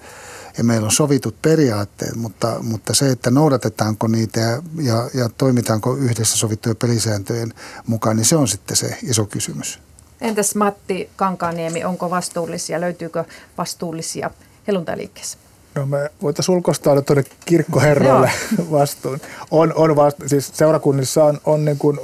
[0.58, 5.96] ja meillä on sovitut periaatteet, mutta, mutta se, että noudatetaanko niitä ja, ja, ja toimitaanko
[5.96, 7.54] yhdessä sovittujen pelisääntöjen
[7.88, 9.80] mukaan, niin se on sitten se iso kysymys.
[10.22, 13.26] Entäs Matti Kankaaniemi, onko vastuullisia, löytyykö
[13.58, 14.32] vastuullisia
[14.68, 15.38] helluntaliikkeessä?
[15.78, 18.32] No me voitaisiin ulkoistaa tuonne kirkkoherroille
[18.72, 19.20] vastuun.
[19.52, 22.00] On, on vasta, siis seurakunnissa on, on niin kuin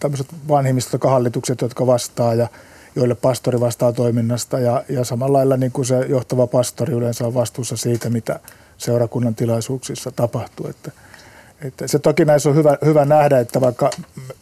[0.00, 2.48] tämmöiset vanhimmistokahallitukset, jotka vastaa ja
[2.96, 7.34] joille pastori vastaa toiminnasta ja, ja samalla lailla niin kuin se johtava pastori yleensä on
[7.34, 8.40] vastuussa siitä, mitä
[8.78, 10.66] seurakunnan tilaisuuksissa tapahtuu.
[10.66, 10.92] Että,
[11.60, 13.90] että se toki näissä on hyvä, hyvä nähdä, että vaikka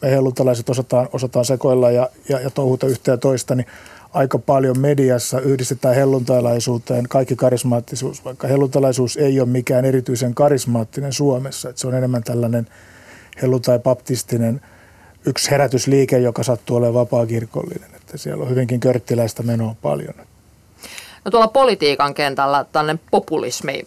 [0.02, 3.66] me helluntalaiset osataan, osataan sekoilla ja, ja, ja touhuta yhtä ja toista, niin
[4.16, 11.68] aika paljon mediassa yhdistetään helluntalaisuuteen kaikki karismaattisuus, vaikka helluntalaisuus ei ole mikään erityisen karismaattinen Suomessa.
[11.68, 12.66] Että se on enemmän tällainen
[13.42, 14.60] helluntai-baptistinen
[15.26, 20.14] yksi herätysliike, joka sattuu olemaan vapaa-kirkollinen että siellä on hyvinkin körttiläistä menoa paljon.
[21.24, 23.84] No tuolla politiikan kentällä tällainen populismi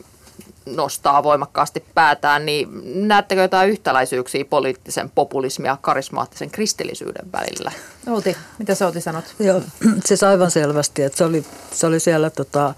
[0.75, 2.67] nostaa voimakkaasti päätään, niin
[3.07, 7.71] näettekö jotain yhtäläisyyksiä poliittisen populismin ja karismaattisen kristillisyyden välillä?
[8.07, 9.25] Outi, mitä sä Outi sanot?
[9.39, 9.61] Joo,
[10.05, 12.73] siis aivan selvästi, että se oli, se oli siellä tota,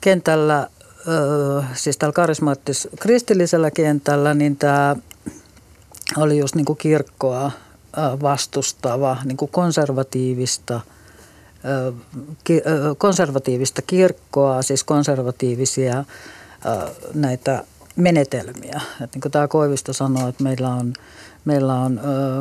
[0.00, 0.66] kentällä,
[1.08, 4.96] ö, siis tällä karismaattis kristillisellä kentällä, niin tämä
[6.16, 7.50] oli just niin kuin kirkkoa
[8.22, 10.80] vastustava, niin kuin konservatiivista,
[12.98, 16.04] konservatiivista kirkkoa, siis konservatiivisia
[17.14, 17.64] näitä
[17.96, 18.80] menetelmiä.
[18.92, 20.94] Että niin kuin tämä Koivisto sanoi, että meillä on,
[21.44, 22.00] meillä on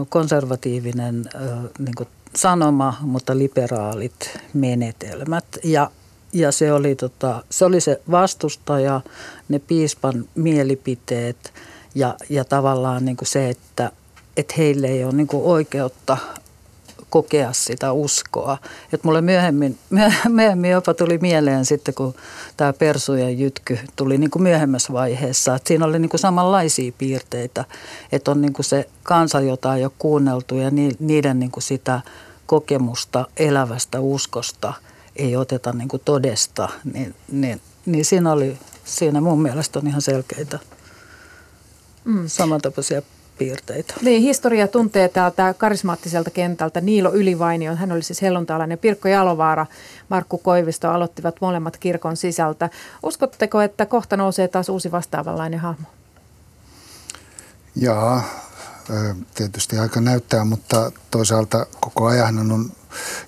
[0.10, 1.30] konservatiivinen
[1.80, 5.46] niin kuin sanoma, mutta liberaalit menetelmät.
[5.64, 5.92] Ja,
[6.34, 9.02] ja se, oli tota, se oli se vastustaja,
[9.50, 11.54] ne piispan mielipiteet
[11.96, 13.92] ja, ja tavallaan niin kuin se, että
[14.38, 16.18] että heille ei ole niin kuin oikeutta
[17.12, 18.58] kokea sitä uskoa.
[18.94, 19.78] Että mulle myöhemmin,
[20.30, 22.16] myöhemmin jopa tuli mieleen sitten, kun
[22.58, 27.66] tämä persujen jytky tuli niin kuin myöhemmässä vaiheessa, että siinä oli niin kuin samanlaisia piirteitä,
[28.12, 32.02] että on niin kuin se kansa, jota ei ole kuunneltu ja niiden niin kuin sitä
[32.46, 34.74] kokemusta elävästä uskosta
[35.16, 40.02] ei oteta niin kuin todesta, niin, niin, niin siinä oli, siinä mun mielestä on ihan
[40.02, 40.60] selkeitä
[42.06, 42.24] mm.
[42.28, 43.02] samantapaisia
[43.38, 43.94] piirteitä.
[44.02, 49.66] Niin, historia tuntee täältä karismaattiselta kentältä Niilo Ylivainio, hän oli siis helluntaalainen, Pirkko Jalovaara,
[50.10, 52.70] Markku Koivisto aloittivat molemmat kirkon sisältä.
[53.04, 55.88] Uskotteko, että kohta nousee taas uusi vastaavanlainen hahmo?
[57.76, 58.24] Jaa,
[59.36, 62.72] tietysti aika näyttää, mutta toisaalta koko ajan on,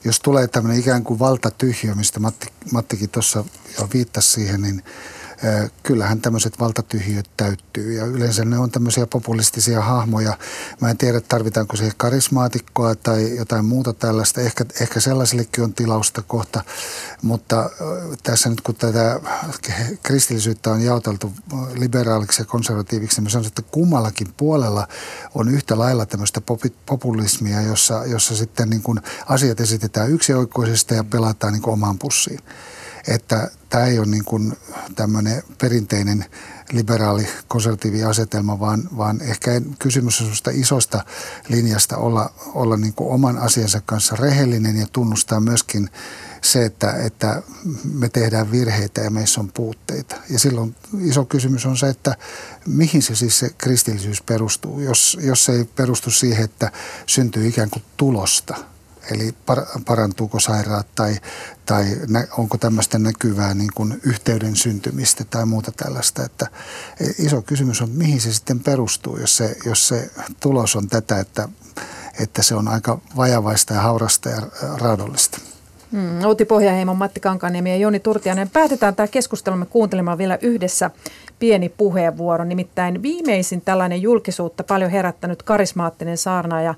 [0.03, 3.43] jos tulee tämmöinen ikään kuin valtatyhjö, mistä Matti, Mattikin tuossa
[3.79, 4.83] jo viittasi siihen, niin–
[5.83, 10.37] kyllähän tämmöiset valtatyhjöt täyttyy ja yleensä ne on tämmöisiä populistisia hahmoja.
[10.81, 14.41] Mä en tiedä, tarvitaanko siihen karismaatikkoa tai jotain muuta tällaista.
[14.41, 16.63] Ehkä, ehkä sellaisillekin on tilausta kohta,
[17.21, 17.69] mutta
[18.23, 19.19] tässä nyt kun tätä
[20.03, 21.33] kristillisyyttä on jaoteltu
[21.73, 24.87] liberaaliksi ja konservatiiviksi, niin mä sanon, että kummallakin puolella
[25.35, 26.41] on yhtä lailla tämmöistä
[26.85, 32.39] populismia, jossa, jossa sitten niin kuin asiat esitetään yksioikoisesti ja pelataan niin omaan pussiin.
[33.07, 34.57] Että tämä ei ole niin kuin
[34.95, 36.25] tämmöinen perinteinen
[36.71, 41.05] liberaali konservatiivi asetelma, vaan, vaan ehkä kysymys on isosta
[41.49, 45.89] linjasta olla, olla niin kuin oman asiansa kanssa rehellinen ja tunnustaa myöskin
[46.41, 47.43] se, että, että
[47.93, 50.15] me tehdään virheitä ja meissä on puutteita.
[50.29, 52.15] Ja silloin iso kysymys on se, että
[52.67, 56.71] mihin se siis se kristillisyys perustuu, jos, jos se ei perustu siihen, että
[57.05, 58.55] syntyy ikään kuin tulosta–
[59.11, 59.35] Eli
[59.85, 61.15] parantuuko sairaat tai,
[61.65, 61.85] tai
[62.37, 66.23] onko tämmöistä näkyvää niin kuin yhteyden syntymistä tai muuta tällaista.
[66.23, 66.47] Että
[66.99, 71.19] e, iso kysymys on, mihin se sitten perustuu, jos se, jos se tulos on tätä,
[71.19, 71.49] että,
[72.19, 74.41] että se on aika vajavaista ja haurasta ja
[74.77, 75.37] raadollista.
[75.93, 78.49] Mm, Outi Pohjaheimon, Matti Kankaniemi ja Joni Turtianen.
[78.49, 80.91] Päätetään tämä keskustelumme kuuntelemaan vielä yhdessä
[81.39, 82.43] pieni puheenvuoro.
[82.43, 86.75] Nimittäin viimeisin tällainen julkisuutta paljon herättänyt karismaattinen saarnaaja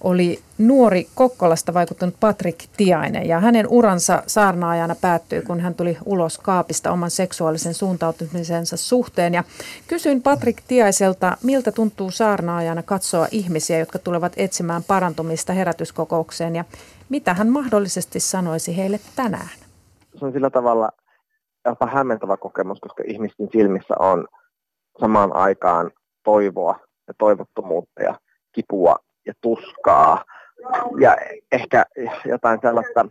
[0.00, 6.38] oli nuori Kokkolasta vaikuttanut Patrick Tiainen ja hänen uransa saarnaajana päättyi, kun hän tuli ulos
[6.38, 9.34] kaapista oman seksuaalisen suuntautumisensa suhteen.
[9.34, 9.44] Ja
[9.88, 16.64] kysyin Patrick Tiaiselta, miltä tuntuu saarnaajana katsoa ihmisiä, jotka tulevat etsimään parantumista herätyskokoukseen ja
[17.08, 19.48] mitä hän mahdollisesti sanoisi heille tänään?
[20.18, 20.90] Se on sillä tavalla
[21.66, 24.28] jopa hämmentävä kokemus, koska ihmisten silmissä on
[25.00, 25.90] samaan aikaan
[26.24, 26.78] toivoa
[27.08, 28.18] ja toivottomuutta ja
[28.52, 28.96] kipua
[29.26, 30.24] ja tuskaa
[31.00, 31.16] ja
[31.52, 31.84] ehkä
[32.24, 33.06] jotain sellaista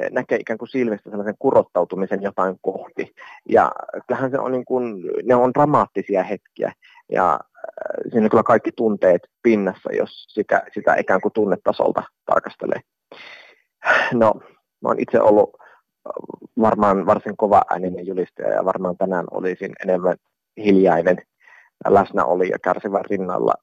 [0.00, 3.14] eh, näkee ikään kuin silmistä sellaisen kurottautumisen jotain kohti.
[3.48, 3.72] Ja
[4.06, 6.72] kyllähän se on niin kuin, ne on dramaattisia hetkiä
[7.12, 12.80] ja eh, siinä kyllä kaikki tunteet pinnassa, jos sitä, sitä ikään kuin tunnetasolta tarkastelee.
[14.12, 14.34] No,
[14.82, 16.12] mä oon itse ollut eh,
[16.60, 20.16] varmaan varsin kova ääninen julistaja ja varmaan tänään olisin enemmän
[20.56, 21.16] hiljainen
[21.88, 23.54] läsnäoli ja kärsivän rinnalla,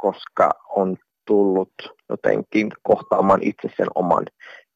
[0.00, 1.72] koska on tullut
[2.08, 4.24] jotenkin kohtaamaan itse sen oman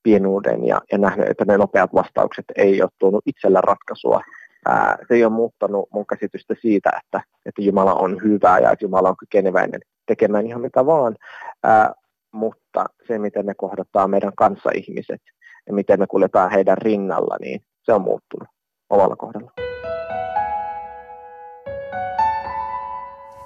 [0.02, 4.20] pienuuden ja, ja nähnyt, että ne nopeat vastaukset ei ole tuonut itsellä ratkaisua.
[4.66, 8.84] Ää, se ei ole muuttanut mun käsitystä siitä, että, että Jumala on hyvä ja että
[8.84, 11.16] Jumala on kykeneväinen tekemään ihan mitä vaan,
[11.64, 11.92] ää,
[12.32, 15.20] mutta se, miten me kohdataan meidän kanssaihmiset
[15.66, 18.48] ja miten me kuljetaan heidän rinnalla, niin se on muuttunut
[18.90, 19.63] omalla kohdalla.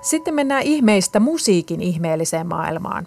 [0.01, 3.07] Sitten mennään ihmeistä musiikin ihmeelliseen maailmaan.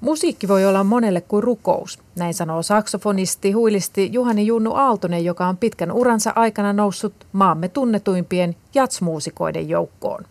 [0.00, 5.56] Musiikki voi olla monelle kuin rukous, näin sanoo saksofonisti, huilisti Juhani Junnu Aaltonen, joka on
[5.56, 10.24] pitkän uransa aikana noussut maamme tunnetuimpien jatsmuusikoiden joukkoon.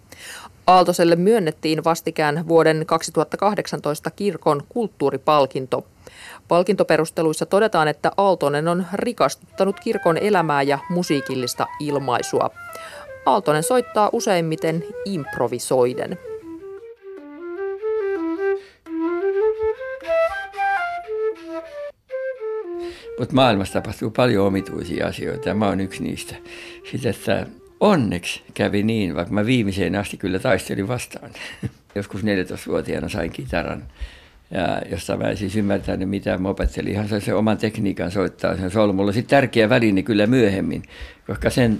[0.67, 5.85] Aaltoselle myönnettiin vastikään vuoden 2018 kirkon kulttuuripalkinto.
[6.47, 12.49] Palkintoperusteluissa todetaan, että Aaltonen on rikastuttanut kirkon elämää ja musiikillista ilmaisua.
[13.25, 16.17] Aaltonen soittaa useimmiten improvisoiden.
[23.19, 26.35] Mutta maailmassa tapahtuu paljon omituisia asioita ja mä oon yksi niistä.
[26.91, 27.47] Sitten, että
[27.79, 31.31] onneksi kävi niin, vaikka mä viimeiseen asti kyllä taistelin vastaan.
[31.95, 33.83] Joskus 14-vuotiaana sain kitaran,
[34.51, 36.41] ja josta mä en siis ymmärtänyt mitään.
[36.41, 39.11] Mä opettelin ihan se oman tekniikan soittaa sen solmulla.
[39.11, 40.83] Sitten tärkeä väline kyllä myöhemmin,
[41.27, 41.79] koska sen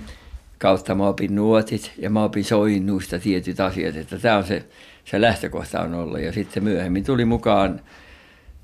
[0.64, 4.66] kautta mä opin nuotit ja mä opin soinnuista tietyt asiat, että tämä on se,
[5.06, 6.20] se lähtökohta on ollut.
[6.20, 7.82] Ja sitten myöhemmin tuli mukaan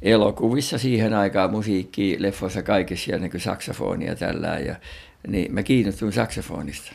[0.02, 4.76] elokuvissa siihen aikaan musiikki, leffoissa kaikessa ja näkyi saksofonia tällä ja
[5.28, 6.94] niin mä kiinnostuin saksofonista.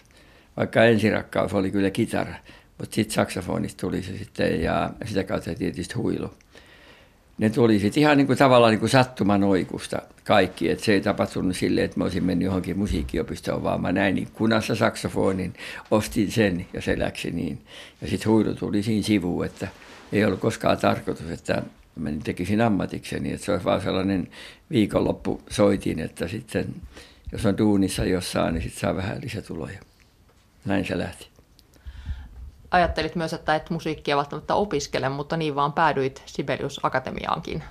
[0.56, 2.34] Vaikka ensirakkaus oli kyllä kitara,
[2.78, 6.30] mutta sitten saksofonista tuli se sitten ja sitä kautta tietysti huilu
[7.38, 10.70] ne tuli sitten ihan niin kuin tavallaan niin kuin sattumanoikusta kaikki.
[10.70, 14.28] Että se ei tapahtunut silleen, että mä olisin mennyt johonkin musiikkiopistoon, vaan mä näin niin
[14.32, 15.54] kunassa saksofonin,
[15.90, 17.58] ostin sen ja se läksi niin.
[18.00, 19.68] Ja sitten huilu tuli siinä sivuun, että
[20.12, 21.62] ei ollut koskaan tarkoitus, että
[21.96, 23.32] mä tekisin ammatikseni.
[23.32, 24.28] Että se olisi vaan sellainen
[24.70, 26.74] viikonloppu soitin, että sitten
[27.32, 29.78] jos on duunissa jossain, niin sitten saa vähän lisätuloja.
[30.64, 31.33] Näin se lähti
[32.74, 37.62] ajattelit myös, että et musiikkia välttämättä opiskele, mutta niin vaan päädyit Sibelius Akatemiaankin.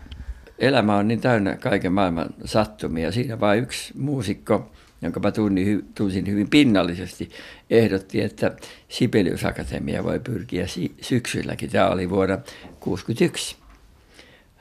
[0.59, 3.11] Elämä on niin täynnä kaiken maailman sattumia.
[3.11, 7.29] Siinä vain yksi muusikko, jonka mä tunnin, tunsin hyvin pinnallisesti,
[7.69, 8.51] ehdotti, että
[8.89, 10.65] Sibelius Akatemia voi pyrkiä
[11.01, 11.69] syksylläkin.
[11.69, 13.55] Tämä oli vuonna 1961.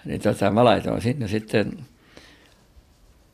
[0.04, 1.78] Niin tota, mä laitoin sinne sitten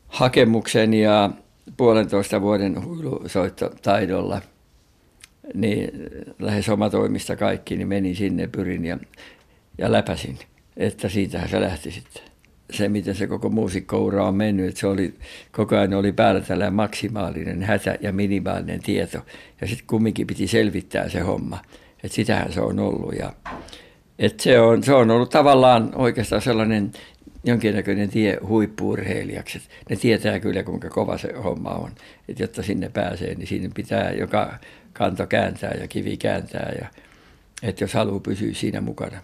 [0.07, 1.29] hakemuksen ja
[1.77, 4.41] puolentoista vuoden huilusoittotaidolla–
[5.53, 5.91] niin
[6.39, 8.97] lähes omatoimista kaikki, niin menin sinne, pyrin ja,
[9.77, 10.37] ja läpäsin.
[10.77, 12.23] Että siitähän se lähti sitten.
[12.71, 15.13] Se, miten se koko muusikkoura on mennyt, että se oli,
[15.51, 19.17] koko ajan oli päällä tällainen maksimaalinen hätä ja minimaalinen tieto.
[19.61, 21.59] Ja sitten kumminkin piti selvittää se homma.
[22.03, 23.13] Että sitähän se on ollut.
[23.19, 23.33] Ja,
[24.19, 26.91] että se, on, se on ollut tavallaan oikeastaan sellainen
[27.43, 29.61] jonkinnäköinen tie huippuurheilijaksi.
[29.89, 31.91] Ne tietää kyllä, kuinka kova se homma on.
[32.29, 34.57] Että jotta sinne pääsee, niin sinne pitää joka
[34.93, 36.71] kanto kääntää ja kivi kääntää.
[36.81, 36.87] Ja,
[37.63, 39.21] että jos haluaa pysyä siinä mukana.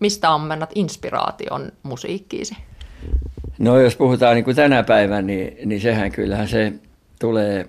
[0.00, 2.56] Mistä ammennat inspiraation musiikkiisi?
[3.58, 6.72] No jos puhutaan niin kuin tänä päivänä, niin, niin sehän kyllähän se
[7.20, 7.68] tulee,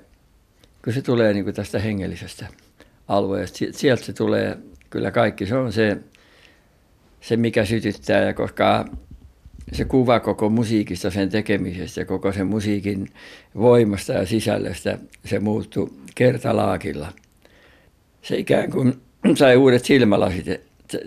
[0.84, 2.47] kun se tulee niin kuin tästä hengellisestä
[3.07, 3.65] alueesta.
[3.71, 4.57] Sieltä se tulee
[4.89, 5.45] kyllä kaikki.
[5.45, 5.97] Se on se,
[7.21, 8.86] se mikä sytyttää, ja koska
[9.74, 13.09] se kuva koko musiikista, sen tekemisestä koko sen musiikin
[13.55, 17.13] voimasta ja sisällöstä, se muuttui kertalaakilla.
[18.21, 18.93] Se ikään kuin
[19.36, 20.45] sai uudet silmälasit,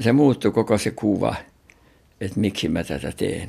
[0.00, 1.34] se muuttui koko se kuva,
[2.20, 3.48] että miksi mä tätä teen.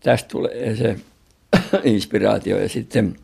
[0.00, 0.96] Tästä tulee se
[1.84, 3.16] inspiraatio ja sitten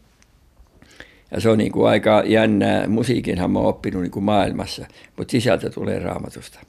[1.30, 2.86] ja se on niin kuin aika jännää.
[2.86, 4.86] Musiikinhan mä oon oppinut niin kuin maailmassa,
[5.16, 6.60] mutta sisältö tulee raamatusta.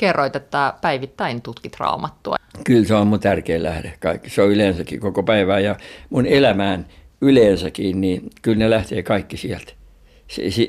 [0.00, 2.36] Kerroit, että päivittäin tutkit raamattua.
[2.64, 3.92] Kyllä se on mun tärkein lähde.
[4.00, 4.30] Kaikki.
[4.30, 5.76] Se on yleensäkin koko päivää ja
[6.10, 6.86] mun elämään
[7.20, 9.72] yleensäkin, niin kyllä ne lähtee kaikki sieltä.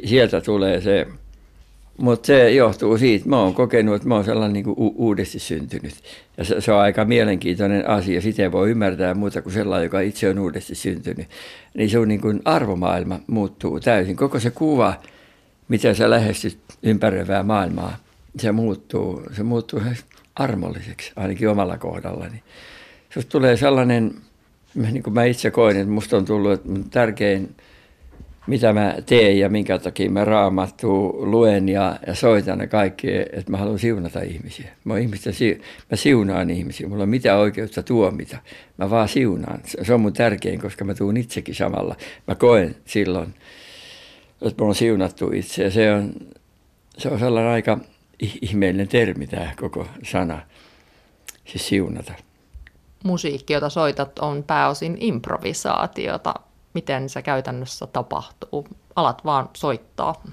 [0.05, 1.07] sieltä tulee se,
[1.97, 5.93] mutta se johtuu siitä, mä oon kokenut, että mä oon sellainen niin u- uudesti syntynyt.
[6.37, 9.99] Ja se, se on aika mielenkiintoinen asia, sitä ei voi ymmärtää muuta kuin sellainen, joka
[9.99, 11.27] itse on uudesti syntynyt.
[11.73, 14.15] Niin se on niin kuin arvomaailma muuttuu täysin.
[14.15, 14.93] Koko se kuva,
[15.67, 17.97] miten sä lähestyt ympäröivää maailmaa,
[18.39, 19.81] se muuttuu, se muuttuu
[20.35, 22.43] armolliseksi, ainakin omalla kohdallani.
[23.15, 24.15] Jos tulee sellainen,
[24.75, 27.55] niin kuin mä itse koin, että musta on tullut että tärkein,
[28.47, 33.51] mitä mä teen ja minkä takia mä raamattu luen ja, ja soitan ne kaikki, että
[33.51, 34.71] mä haluan siunata ihmisiä.
[34.83, 35.33] Mä, ihmisten,
[35.91, 38.37] mä siunaan ihmisiä, mulla on mitään oikeutta tuomita.
[38.77, 39.59] Mä vaan siunaan.
[39.83, 41.95] Se on mun tärkein, koska mä tuun itsekin samalla.
[42.27, 43.33] Mä koen silloin,
[44.41, 46.13] että mä on siunattu itse ja se on,
[46.97, 47.79] se on sellainen aika
[48.41, 50.41] ihmeellinen termi tämä koko sana,
[51.45, 52.13] siis siunata.
[53.03, 56.33] Musiikki, jota soitat, on pääosin improvisaatiota.
[56.73, 58.67] Miten se käytännössä tapahtuu?
[58.95, 60.23] Alat vaan soittaa.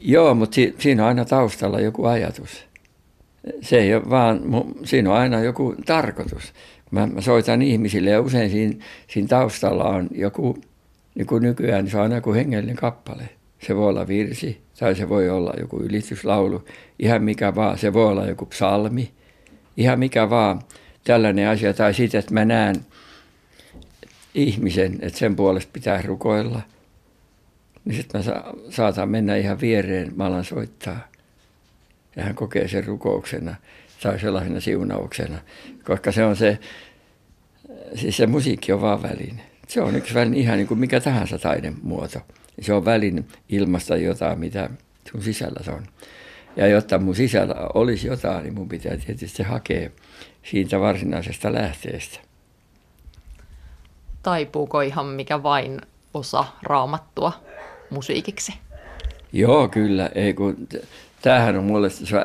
[0.00, 2.64] Joo, mutta si- siinä on aina taustalla joku ajatus.
[3.60, 4.40] Se ei ole vaan,
[4.84, 6.52] siinä on aina joku tarkoitus.
[6.90, 10.58] Mä, mä soitan ihmisille ja usein siinä, siinä taustalla on joku,
[11.14, 13.28] niin kuin nykyään, niin se on aina joku hengellinen kappale.
[13.66, 16.64] Se voi olla virsi, tai se voi olla joku ylistyslaulu,
[16.98, 17.78] ihan mikä vaan.
[17.78, 19.12] Se voi olla joku psalmi,
[19.76, 20.62] ihan mikä vaan
[21.04, 21.74] tällainen asia.
[21.74, 22.74] Tai sitten, että mä näen
[24.34, 26.60] ihmisen, että sen puolesta pitää rukoilla.
[27.84, 31.08] Niin sitten mä saatan mennä ihan viereen, mä alan soittaa.
[32.16, 33.54] Ja hän kokee sen rukouksena
[34.02, 35.38] tai sellaisena siunauksena,
[35.84, 36.58] koska se on se,
[37.94, 39.53] siis se musiikki on vaan väline.
[39.68, 42.18] Se on yksi väline ihan niin kuin mikä tahansa taidemuoto.
[42.60, 44.70] Se on välin ilmasta jotain, mitä
[45.10, 45.86] sun sisällä on.
[46.56, 49.90] Ja jotta mun sisällä olisi jotain, niin mun pitää tietysti hakea
[50.42, 52.18] siitä varsinaisesta lähteestä.
[54.22, 55.80] Taipuuko ihan mikä vain
[56.14, 57.32] osa raamattua
[57.90, 58.54] musiikiksi?
[59.32, 60.10] Joo, kyllä.
[60.14, 60.68] Ei, kun,
[61.22, 62.24] tämähän on mulle se on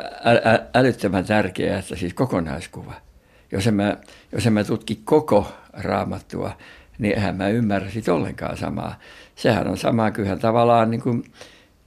[0.74, 2.94] älyttömän tärkeää, että siis kokonaiskuva.
[3.52, 3.98] Jos en mä,
[4.32, 6.58] jos en mä tutki koko raamattua,
[7.00, 9.00] niin eihän mä ymmärrä sit ollenkaan samaa.
[9.36, 11.24] Sehän on sama kyllä tavallaan niin kuin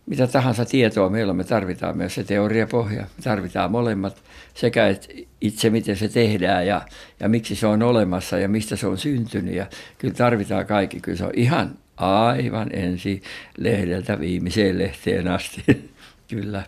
[0.06, 3.02] mitä tahansa tietoa meillä me tarvitaan myös se teoriapohja.
[3.02, 4.22] Me tarvitaan molemmat
[4.54, 5.08] sekä että
[5.40, 6.82] itse miten se tehdään ja,
[7.20, 9.54] ja miksi se on olemassa ja mistä se on syntynyt.
[9.54, 9.66] Ja
[9.98, 11.00] kyllä tarvitaan kaikki.
[11.00, 13.22] Kyllä se on ihan aivan ensi
[13.58, 15.64] lehdeltä viimeiseen lehteen asti.
[16.30, 16.62] kyllä.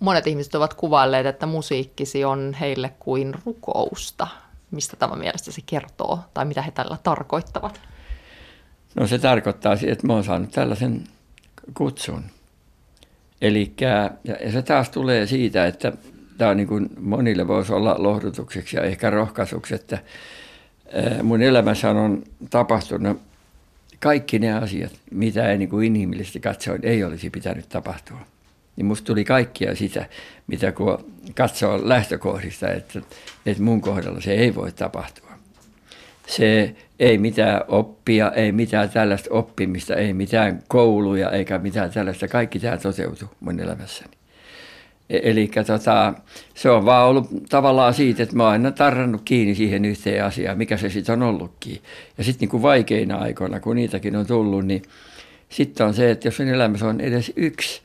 [0.00, 4.26] Monet ihmiset ovat kuvailleet, että musiikkisi on heille kuin rukousta.
[4.74, 7.80] Mistä tämä mielestäsi kertoo tai mitä he tällä tarkoittavat?
[8.94, 11.04] No se tarkoittaa, että mä oon saanut tällaisen
[11.74, 12.24] kutsun.
[13.40, 14.10] Eli ja
[14.52, 15.92] se taas tulee siitä, että
[16.38, 19.98] tämä on niin kuin monille voisi olla lohdutukseksi ja ehkä rohkaisuksi, että
[21.22, 23.20] mun elämässä on tapahtunut
[24.00, 28.18] kaikki ne asiat, mitä ei niin kuin inhimillisesti katsoen ei olisi pitänyt tapahtua.
[28.76, 30.06] Niin musta tuli kaikkia sitä,
[30.46, 33.00] mitä kun katsoo lähtökohdista, että,
[33.46, 35.30] että mun kohdalla se ei voi tapahtua.
[36.26, 42.28] Se ei mitään oppia, ei mitään tällaista oppimista, ei mitään kouluja eikä mitään tällaista.
[42.28, 44.10] Kaikki tämä toteutui mun elämässäni.
[45.10, 46.14] E- Eli tota,
[46.54, 50.58] se on vaan ollut tavallaan siitä, että mä oon aina tarrannut kiinni siihen yhteen asiaan,
[50.58, 51.82] mikä se sitten on ollutkin.
[52.18, 54.82] Ja sitten niin kuin vaikeina aikoina, kun niitäkin on tullut, niin
[55.48, 57.82] sitten on se, että jos sun elämässä on edes yksi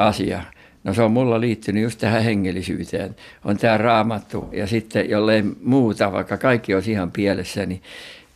[0.00, 0.42] asia,
[0.84, 6.12] no se on mulla liittynyt just tähän hengellisyyteen, on tämä raamattu ja sitten jollei muuta,
[6.12, 7.82] vaikka kaikki on ihan pielessä, niin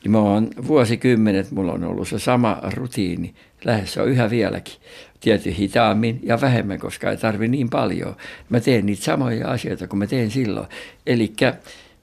[0.05, 3.35] Niin mä oon vuosikymmenet, mulla on ollut se sama rutiini.
[3.65, 4.75] Lähes on yhä vieläkin.
[5.21, 8.17] Tietysti hitaammin ja vähemmän, koska ei tarvi niin paljon.
[8.49, 10.67] Mä teen niitä samoja asioita kuin mä teen silloin.
[11.07, 11.33] Eli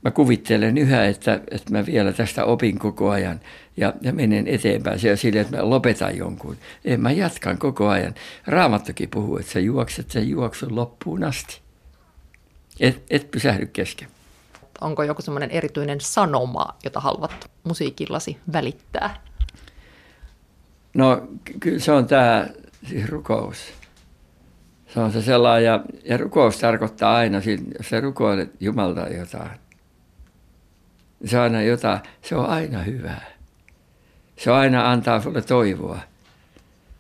[0.02, 3.40] mä kuvittelen yhä, että, että mä vielä tästä opin koko ajan
[3.78, 5.00] ja, ja menen eteenpäin.
[5.12, 6.58] On silleen, että mä lopetan jonkun.
[6.86, 8.16] En mä jatkan koko ajan.
[8.48, 11.62] Raamattokin puhuu, että sä juokset sen juoksun loppuun asti.
[12.80, 14.08] Et, et pysähdy kesken.
[14.82, 19.24] Onko joku semmoinen erityinen sanoma, jota haluat musiikillasi välittää?
[20.94, 21.28] No
[21.60, 22.48] kyllä se on tämä
[22.90, 23.58] siis rukous.
[24.94, 27.38] Se on se sellainen, ja, ja rukous tarkoittaa aina,
[27.78, 29.52] jos sä rukoilet Jumalta jotain,
[31.26, 33.41] se on aina jotain, se on aina hyvää.
[34.44, 36.00] Se aina antaa sulle toivoa.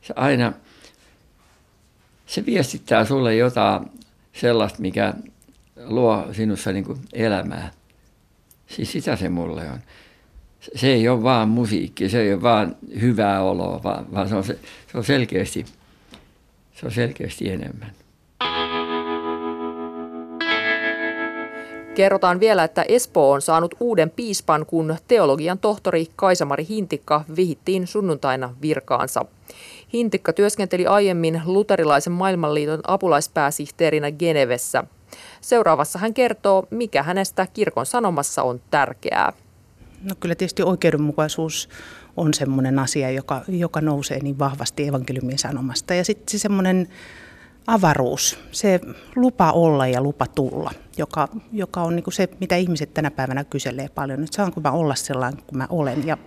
[0.02, 0.54] Se aina,
[2.26, 3.86] se viestittää sulle jotain
[4.34, 5.14] sellaista, mikä
[5.86, 7.72] luo sinussa niin kuin elämää.
[8.68, 9.80] Siis sitä se mulle on.
[10.76, 14.44] Se ei ole vaan musiikki, se ei ole vaan hyvää oloa, vaan, vaan se, on,
[14.44, 14.60] se,
[14.92, 15.66] se on selkeästi,
[16.76, 17.92] se on selkeästi enemmän.
[22.02, 28.56] Kerrotaan vielä, että Espoo on saanut uuden piispan, kun teologian tohtori Kaisamari Hintikka vihittiin sunnuntaina
[28.62, 29.26] virkaansa.
[29.94, 34.84] Hintikka työskenteli aiemmin luterilaisen maailmanliiton apulaispääsihteerinä Genevessä.
[35.42, 39.34] Seuraavassa hän kertoo, mikä hänestä kirkon sanomassa on tärkeää.
[40.04, 41.70] No kyllä tietysti oikeudenmukaisuus
[42.18, 45.94] on semmoinen asia, joka, joka nousee niin vahvasti evankeliumin sanomasta.
[45.94, 46.88] Ja sitten se semmoinen
[47.68, 48.80] avaruus, se
[49.16, 53.44] lupa olla ja lupa tulla, joka, joka on niin kuin se, mitä ihmiset tänä päivänä
[53.44, 56.08] kyselee paljon, että saanko mä olla sellainen kuin mä olen.
[56.08, 56.18] Ja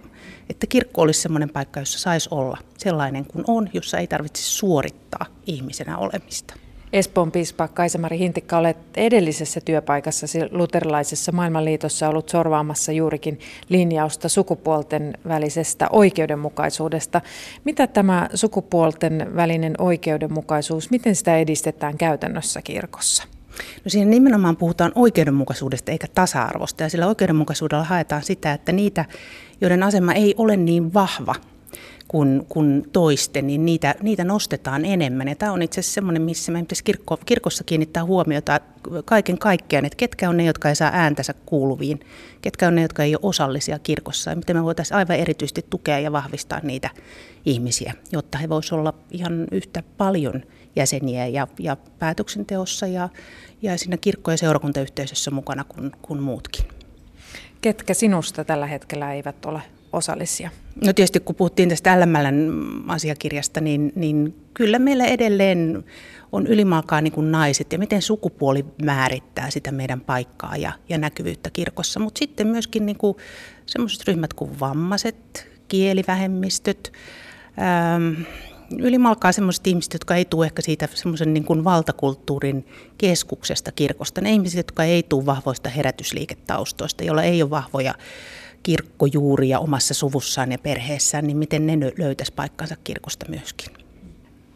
[0.51, 5.27] että kirkko olisi sellainen paikka, jossa saisi olla sellainen kuin on, jossa ei tarvitse suorittaa
[5.47, 6.55] ihmisenä olemista.
[6.95, 13.39] Espoon piispa Kaisamari Hintikka, olet edellisessä työpaikassa luterilaisessa maailmanliitossa ollut sorvaamassa juurikin
[13.69, 17.21] linjausta sukupuolten välisestä oikeudenmukaisuudesta.
[17.65, 23.25] Mitä tämä sukupuolten välinen oikeudenmukaisuus, miten sitä edistetään käytännössä kirkossa?
[23.85, 29.05] No siinä nimenomaan puhutaan oikeudenmukaisuudesta eikä tasa-arvosta ja sillä oikeudenmukaisuudella haetaan sitä, että niitä,
[29.61, 31.35] joiden asema ei ole niin vahva–
[32.09, 35.29] kuin, kuin toisten, niin niitä, niitä nostetaan enemmän.
[35.29, 38.61] Ja tämä on itse asiassa semmoinen, missä meidän pitäisi kirkko, kirkossa kiinnittää huomiota
[39.05, 42.01] kaiken kaikkiaan, että ketkä on ne, jotka ei saa ääntänsä kuuluviin,
[42.43, 45.99] ketkä on ne, jotka ei ole osallisia kirkossa, ja miten me voitaisiin aivan erityisesti tukea
[45.99, 46.91] ja vahvistaa niitä
[47.45, 50.43] ihmisiä, jotta he voisivat olla ihan yhtä paljon
[50.77, 53.09] jäseniä ja, ja päätöksenteossa ja,
[53.63, 56.65] ja siinä kirkko- ja seurakuntayhteisössä mukana kuin, kuin muutkin.
[57.61, 59.63] Ketkä sinusta tällä hetkellä eivät ole
[59.95, 60.51] osallisia?
[60.85, 62.53] No tietysti kun puhuttiin tästä LMLn
[62.89, 65.85] asiakirjasta, niin, niin kyllä meillä edelleen
[66.33, 71.51] on ylimalkaa niin kuin naiset ja miten sukupuoli määrittää sitä meidän paikkaa ja, ja näkyvyyttä
[71.51, 72.01] kirkossa.
[72.01, 72.99] Mutta sitten myöskin niin
[73.67, 76.93] sellaiset ryhmät kuin vammaiset, kielivähemmistöt,
[77.59, 78.23] ähm,
[78.79, 82.67] ylimalkaa sellaiset ihmiset, jotka ei tule ehkä siitä semmoisen niin kuin valtakulttuurin
[82.99, 84.21] keskuksesta kirkosta.
[84.21, 87.95] Ne ihmiset, jotka ei tule vahvoista herätysliiketaustoista, joilla ei ole vahvoja
[88.65, 93.73] kirkkojuuria omassa suvussaan ja perheessään, niin miten ne löytäisi paikkansa kirkosta myöskin?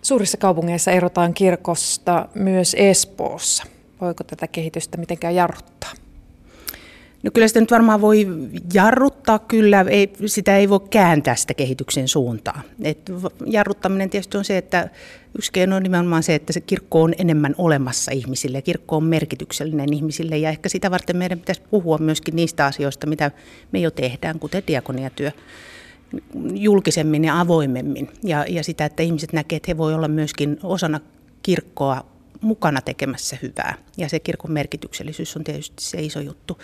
[0.02, 3.64] Suurissa kaupungeissa erotaan kirkosta myös Espoossa.
[4.00, 5.92] Voiko tätä kehitystä mitenkään jarruttaa?
[7.22, 8.26] No kyllä sitä nyt varmaan voi
[8.74, 12.62] jarruttaa kyllä, ei, sitä ei voi kääntää sitä kehityksen suuntaa.
[12.82, 13.12] Et
[13.46, 14.90] jarruttaminen tietysti on se, että
[15.38, 18.62] yksi keino on nimenomaan se, että se kirkko on enemmän olemassa ihmisille.
[18.62, 23.30] Kirkko on merkityksellinen ihmisille ja ehkä sitä varten meidän pitäisi puhua myöskin niistä asioista, mitä
[23.72, 25.30] me jo tehdään, kuten diakoniatyö
[26.54, 28.08] julkisemmin ja avoimemmin.
[28.22, 31.00] Ja, ja sitä, että ihmiset näkevät, että he voivat olla myöskin osana
[31.42, 32.04] kirkkoa
[32.41, 33.74] mukana tekemässä hyvää.
[33.97, 36.59] Ja se kirkon merkityksellisyys on tietysti se iso juttu.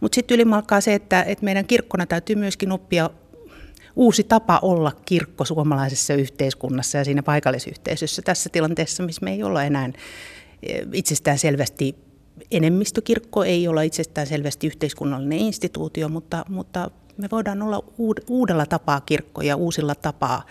[0.00, 3.10] Mutta sitten ylimalkaa se, että, että meidän kirkkona täytyy myöskin oppia
[3.96, 9.64] uusi tapa olla kirkko suomalaisessa yhteiskunnassa ja siinä paikallisyhteisössä tässä tilanteessa, missä me ei olla
[9.64, 9.90] enää
[10.62, 11.96] eh, itsestään selvästi
[12.50, 17.84] enemmistökirkko, ei olla itsestään selvästi yhteiskunnallinen instituutio, mutta, mutta me voidaan olla
[18.28, 20.46] uudella tapaa kirkko ja uusilla tapaa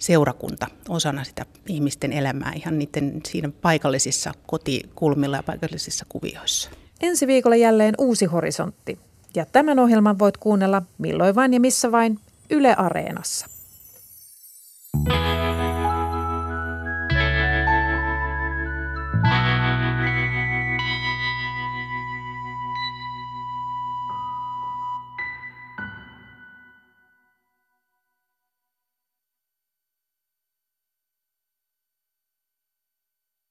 [0.00, 6.70] seurakunta osana sitä ihmisten elämää ihan niiden siinä paikallisissa kotikulmilla ja paikallisissa kuvioissa.
[7.00, 8.98] Ensi viikolla jälleen uusi horisontti.
[9.34, 12.18] Ja tämän ohjelman voit kuunnella milloin vain ja missä vain
[12.50, 13.46] Yle Areenassa.
[14.96, 15.29] Mm.